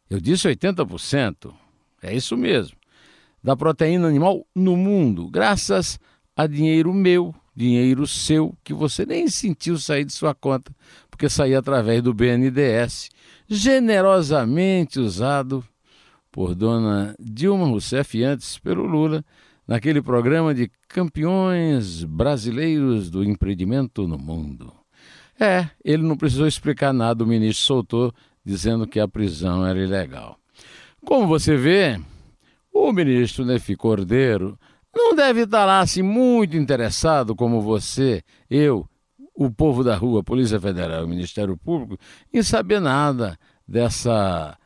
eu 0.08 0.20
disse 0.20 0.48
80%, 0.48 1.52
é 2.02 2.14
isso 2.14 2.36
mesmo, 2.36 2.76
da 3.42 3.56
proteína 3.56 4.06
animal 4.06 4.46
no 4.54 4.76
mundo, 4.76 5.28
graças 5.28 5.98
a 6.36 6.46
dinheiro 6.46 6.92
meu, 6.94 7.34
dinheiro 7.54 8.06
seu, 8.06 8.56
que 8.62 8.72
você 8.72 9.04
nem 9.04 9.28
sentiu 9.28 9.78
sair 9.78 10.04
de 10.04 10.12
sua 10.12 10.34
conta, 10.34 10.72
porque 11.10 11.28
saía 11.28 11.58
através 11.58 12.02
do 12.02 12.14
BNDES, 12.14 13.10
generosamente 13.48 14.98
usado 15.00 15.64
por 16.30 16.54
dona 16.54 17.14
Dilma 17.18 17.66
Rousseff 17.66 18.16
e 18.16 18.24
antes 18.24 18.58
pelo 18.58 18.86
Lula, 18.86 19.24
naquele 19.66 20.00
programa 20.00 20.54
de 20.54 20.70
campeões 20.88 22.04
brasileiros 22.04 23.10
do 23.10 23.22
empreendimento 23.22 24.08
no 24.08 24.18
mundo. 24.18 24.72
É, 25.38 25.68
ele 25.84 26.02
não 26.02 26.16
precisou 26.16 26.46
explicar 26.46 26.92
nada, 26.92 27.22
o 27.22 27.26
ministro 27.26 27.64
soltou 27.64 28.12
dizendo 28.44 28.86
que 28.86 28.98
a 28.98 29.08
prisão 29.08 29.66
era 29.66 29.78
ilegal. 29.78 30.38
Como 31.04 31.26
você 31.26 31.56
vê, 31.56 32.00
o 32.72 32.92
ministro 32.92 33.44
Nefi 33.44 33.76
Cordeiro 33.76 34.58
não 34.94 35.14
deve 35.14 35.42
estar 35.42 35.64
lá 35.64 35.80
assim 35.80 36.02
muito 36.02 36.56
interessado 36.56 37.34
como 37.34 37.60
você, 37.60 38.22
eu, 38.50 38.86
o 39.34 39.50
povo 39.50 39.82
da 39.82 39.96
rua, 39.96 40.22
Polícia 40.22 40.60
Federal, 40.60 41.06
Ministério 41.06 41.56
Público, 41.56 41.98
em 42.32 42.42
saber 42.42 42.80
nada 42.80 43.38
dessa 43.66 44.56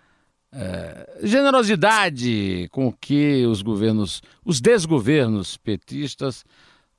é, 0.52 1.18
generosidade 1.22 2.68
com 2.72 2.92
que 2.92 3.46
os 3.46 3.62
governos, 3.62 4.22
os 4.44 4.60
desgovernos 4.60 5.56
petistas 5.56 6.44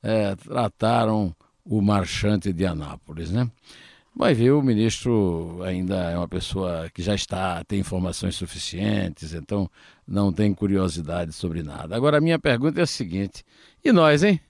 é, 0.02 0.36
trataram 0.36 1.36
o 1.66 1.82
marchante 1.82 2.54
de 2.54 2.66
Anápolis, 2.66 3.32
né? 3.32 3.50
Vai 4.18 4.34
ver, 4.34 4.50
o 4.50 4.64
ministro 4.64 5.62
ainda 5.64 5.96
é 6.10 6.18
uma 6.18 6.28
pessoa 6.28 6.90
que 6.92 7.04
já 7.04 7.14
está, 7.14 7.64
tem 7.64 7.80
informações 7.80 8.36
suficientes, 8.36 9.32
então 9.32 9.70
não 10.08 10.34
tem 10.34 10.56
curiosidade 10.56 11.32
sobre 11.34 11.62
nada. 11.62 11.96
Agora, 11.96 12.18
a 12.18 12.22
minha 12.22 12.40
pergunta 12.40 12.80
é 12.80 12.84
a 12.84 12.88
seguinte: 12.88 13.44
e 13.86 13.92
nós, 13.92 14.24
hein? 14.24 14.42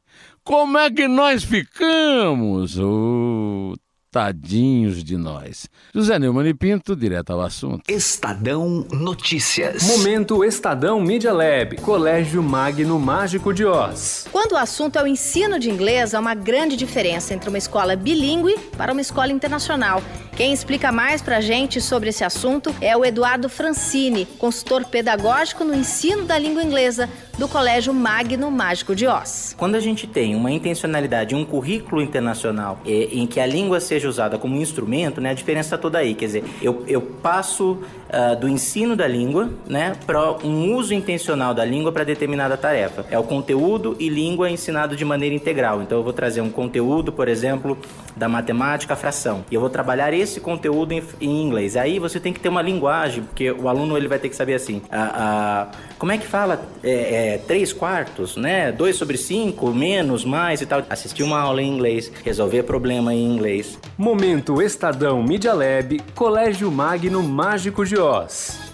Como 0.41 0.77
é 0.77 0.89
que 0.89 1.05
nós 1.09 1.43
ficamos? 1.43 2.79
Oh, 2.79 3.75
Tadinhos 4.17 5.03
de 5.03 5.15
nós. 5.15 5.69
José 5.93 6.17
Neumann 6.17 6.47
e 6.47 6.53
Pinto, 6.55 6.95
direto 6.95 7.33
ao 7.33 7.39
assunto. 7.39 7.83
Estadão 7.87 8.83
Notícias. 8.91 9.83
Momento 9.83 10.43
Estadão 10.43 10.99
Media 10.99 11.31
Lab, 11.31 11.75
Colégio 11.81 12.41
Magno 12.41 12.99
Mágico 12.99 13.53
de 13.53 13.63
Oz. 13.63 14.27
Quando 14.31 14.53
o 14.53 14.57
assunto 14.57 14.97
é 14.97 15.03
o 15.03 15.07
ensino 15.07 15.59
de 15.59 15.69
inglês, 15.69 16.15
há 16.15 16.19
uma 16.19 16.33
grande 16.33 16.75
diferença 16.75 17.35
entre 17.35 17.47
uma 17.47 17.59
escola 17.59 17.95
bilíngue 17.95 18.57
para 18.75 18.91
uma 18.91 19.01
escola 19.01 19.31
internacional. 19.31 20.01
Quem 20.35 20.53
explica 20.53 20.91
mais 20.91 21.21
pra 21.21 21.41
gente 21.41 21.79
sobre 21.81 22.09
esse 22.09 22.23
assunto 22.23 22.73
é 22.81 22.95
o 22.97 23.03
Eduardo 23.03 23.49
Francini, 23.49 24.25
consultor 24.37 24.85
pedagógico 24.85 25.63
no 25.63 25.73
ensino 25.73 26.25
da 26.25 26.37
língua 26.37 26.63
inglesa 26.63 27.09
do 27.39 27.47
Colégio 27.47 27.93
Magno 27.93 28.51
Mágico 28.51 28.95
de 28.95 29.07
Oz. 29.07 29.55
Quando 29.57 29.75
a 29.75 29.79
gente 29.79 30.05
tem 30.05 30.35
uma 30.35 30.51
intencionalidade, 30.51 31.35
um 31.35 31.45
currículo 31.45 32.01
internacional 32.01 32.79
é, 32.85 33.09
em 33.11 33.25
que 33.25 33.39
a 33.39 33.45
língua 33.45 33.79
seja 33.79 34.06
usada 34.07 34.37
como 34.37 34.55
instrumento, 34.55 35.19
né, 35.21 35.31
a 35.31 35.33
diferença 35.33 35.67
está 35.67 35.77
toda 35.77 35.97
aí. 35.97 36.13
Quer 36.13 36.25
dizer, 36.25 36.43
eu, 36.61 36.83
eu 36.87 37.01
passo 37.01 37.71
uh, 37.73 38.39
do 38.39 38.47
ensino 38.47 38.95
da 38.95 39.07
língua 39.07 39.49
né, 39.67 39.95
para 40.05 40.31
um 40.45 40.73
uso 40.75 40.93
intencional 40.93 41.53
da 41.53 41.65
língua 41.65 41.91
para 41.91 42.03
determinada 42.03 42.57
tarefa. 42.57 43.05
É 43.09 43.17
o 43.17 43.23
conteúdo 43.23 43.95
e 43.99 44.09
língua 44.09 44.49
ensinado 44.49 44.95
de 44.95 45.05
maneira 45.05 45.35
integral. 45.35 45.81
Então 45.81 45.97
eu 45.97 46.03
vou 46.03 46.13
trazer 46.13 46.41
um 46.41 46.49
conteúdo, 46.49 47.11
por 47.11 47.27
exemplo, 47.27 47.77
da 48.17 48.27
matemática, 48.27 48.93
a 48.93 48.97
fração. 48.97 49.45
E 49.49 49.55
eu 49.55 49.61
vou 49.61 49.69
trabalhar 49.69 50.13
esse 50.13 50.39
conteúdo 50.39 50.91
em, 50.91 51.03
em 51.21 51.43
inglês. 51.43 51.77
Aí 51.77 51.99
você 51.99 52.19
tem 52.19 52.33
que 52.33 52.39
ter 52.39 52.49
uma 52.49 52.61
linguagem, 52.61 53.23
porque 53.23 53.51
o 53.51 53.67
aluno 53.67 53.97
ele 53.97 54.07
vai 54.07 54.19
ter 54.19 54.29
que 54.29 54.35
saber 54.35 54.55
assim. 54.55 54.77
Uh, 54.77 55.69
uh, 55.69 55.77
como 55.97 56.11
é 56.11 56.17
que 56.17 56.27
fala? 56.27 56.61
É, 56.83 57.35
é, 57.35 57.37
3 57.39 57.73
quartos, 57.73 58.35
né? 58.35 58.71
2 58.71 58.95
sobre 58.95 59.17
5, 59.17 59.73
menos, 59.73 60.25
mais 60.25 60.61
e 60.61 60.65
tal. 60.65 60.83
Assistir 60.89 61.23
uma 61.23 61.39
aula 61.39 61.61
em 61.61 61.73
inglês, 61.73 62.11
resolver 62.23 62.63
problema 62.63 63.13
em 63.13 63.23
inglês. 63.23 63.77
Momento 63.97 64.61
Estadão 64.61 65.23
Media 65.23 65.53
Lab, 65.53 66.01
Colégio 66.15 66.71
Magno 66.71 67.21
Mágico 67.23 67.85
de 67.85 67.97
Oz. 67.97 68.66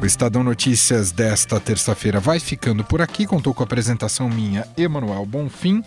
O 0.00 0.06
Estadão 0.06 0.44
Notícias 0.44 1.10
desta 1.10 1.58
terça-feira 1.58 2.20
vai 2.20 2.38
ficando 2.38 2.84
por 2.84 3.02
aqui. 3.02 3.26
Contou 3.26 3.52
com 3.52 3.64
a 3.64 3.66
apresentação 3.66 4.28
minha, 4.28 4.64
Emanuel 4.76 5.26
Bonfim. 5.26 5.82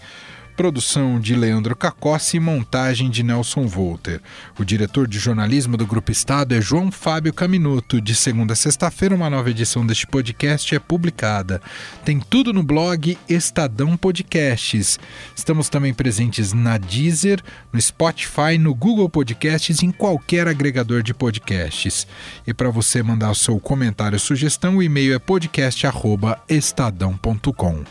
Produção 0.55 1.19
de 1.19 1.35
Leandro 1.35 1.75
Cacossi 1.75 2.37
e 2.37 2.39
montagem 2.39 3.09
de 3.09 3.23
Nelson 3.23 3.65
Volter. 3.65 4.21
O 4.59 4.63
diretor 4.63 5.07
de 5.07 5.17
jornalismo 5.17 5.75
do 5.75 5.87
Grupo 5.87 6.11
Estado 6.11 6.53
é 6.53 6.61
João 6.61 6.91
Fábio 6.91 7.33
Caminuto. 7.33 7.99
De 7.99 8.13
segunda 8.13 8.53
a 8.53 8.55
sexta-feira, 8.55 9.15
uma 9.15 9.29
nova 9.29 9.49
edição 9.49 9.85
deste 9.85 10.05
podcast 10.05 10.75
é 10.75 10.79
publicada. 10.79 11.61
Tem 12.05 12.19
tudo 12.19 12.53
no 12.53 12.63
blog 12.63 13.17
Estadão 13.27 13.97
Podcasts. 13.97 14.99
Estamos 15.35 15.67
também 15.69 15.93
presentes 15.93 16.53
na 16.53 16.77
Deezer, 16.77 17.41
no 17.73 17.81
Spotify, 17.81 18.57
no 18.59 18.75
Google 18.75 19.09
Podcasts 19.09 19.81
e 19.81 19.85
em 19.85 19.91
qualquer 19.91 20.47
agregador 20.47 21.01
de 21.01 21.13
podcasts. 21.13 22.05
E 22.45 22.53
para 22.53 22.69
você 22.69 23.01
mandar 23.01 23.31
o 23.31 23.35
seu 23.35 23.57
comentário 23.59 24.15
ou 24.15 24.19
sugestão, 24.19 24.77
o 24.77 24.83
e-mail 24.83 25.13
é 25.13 25.19
podcast@estadão.com. 25.19 27.83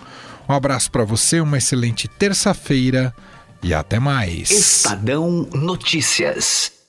Um 0.51 0.53
abraço 0.53 0.91
para 0.91 1.05
você, 1.05 1.41
uma 1.41 1.59
excelente 1.59 2.09
terça-feira 2.09 3.15
e 3.63 3.73
até 3.73 4.01
mais. 4.01 4.51
Estadão 4.51 5.49
Notícias. 5.53 6.80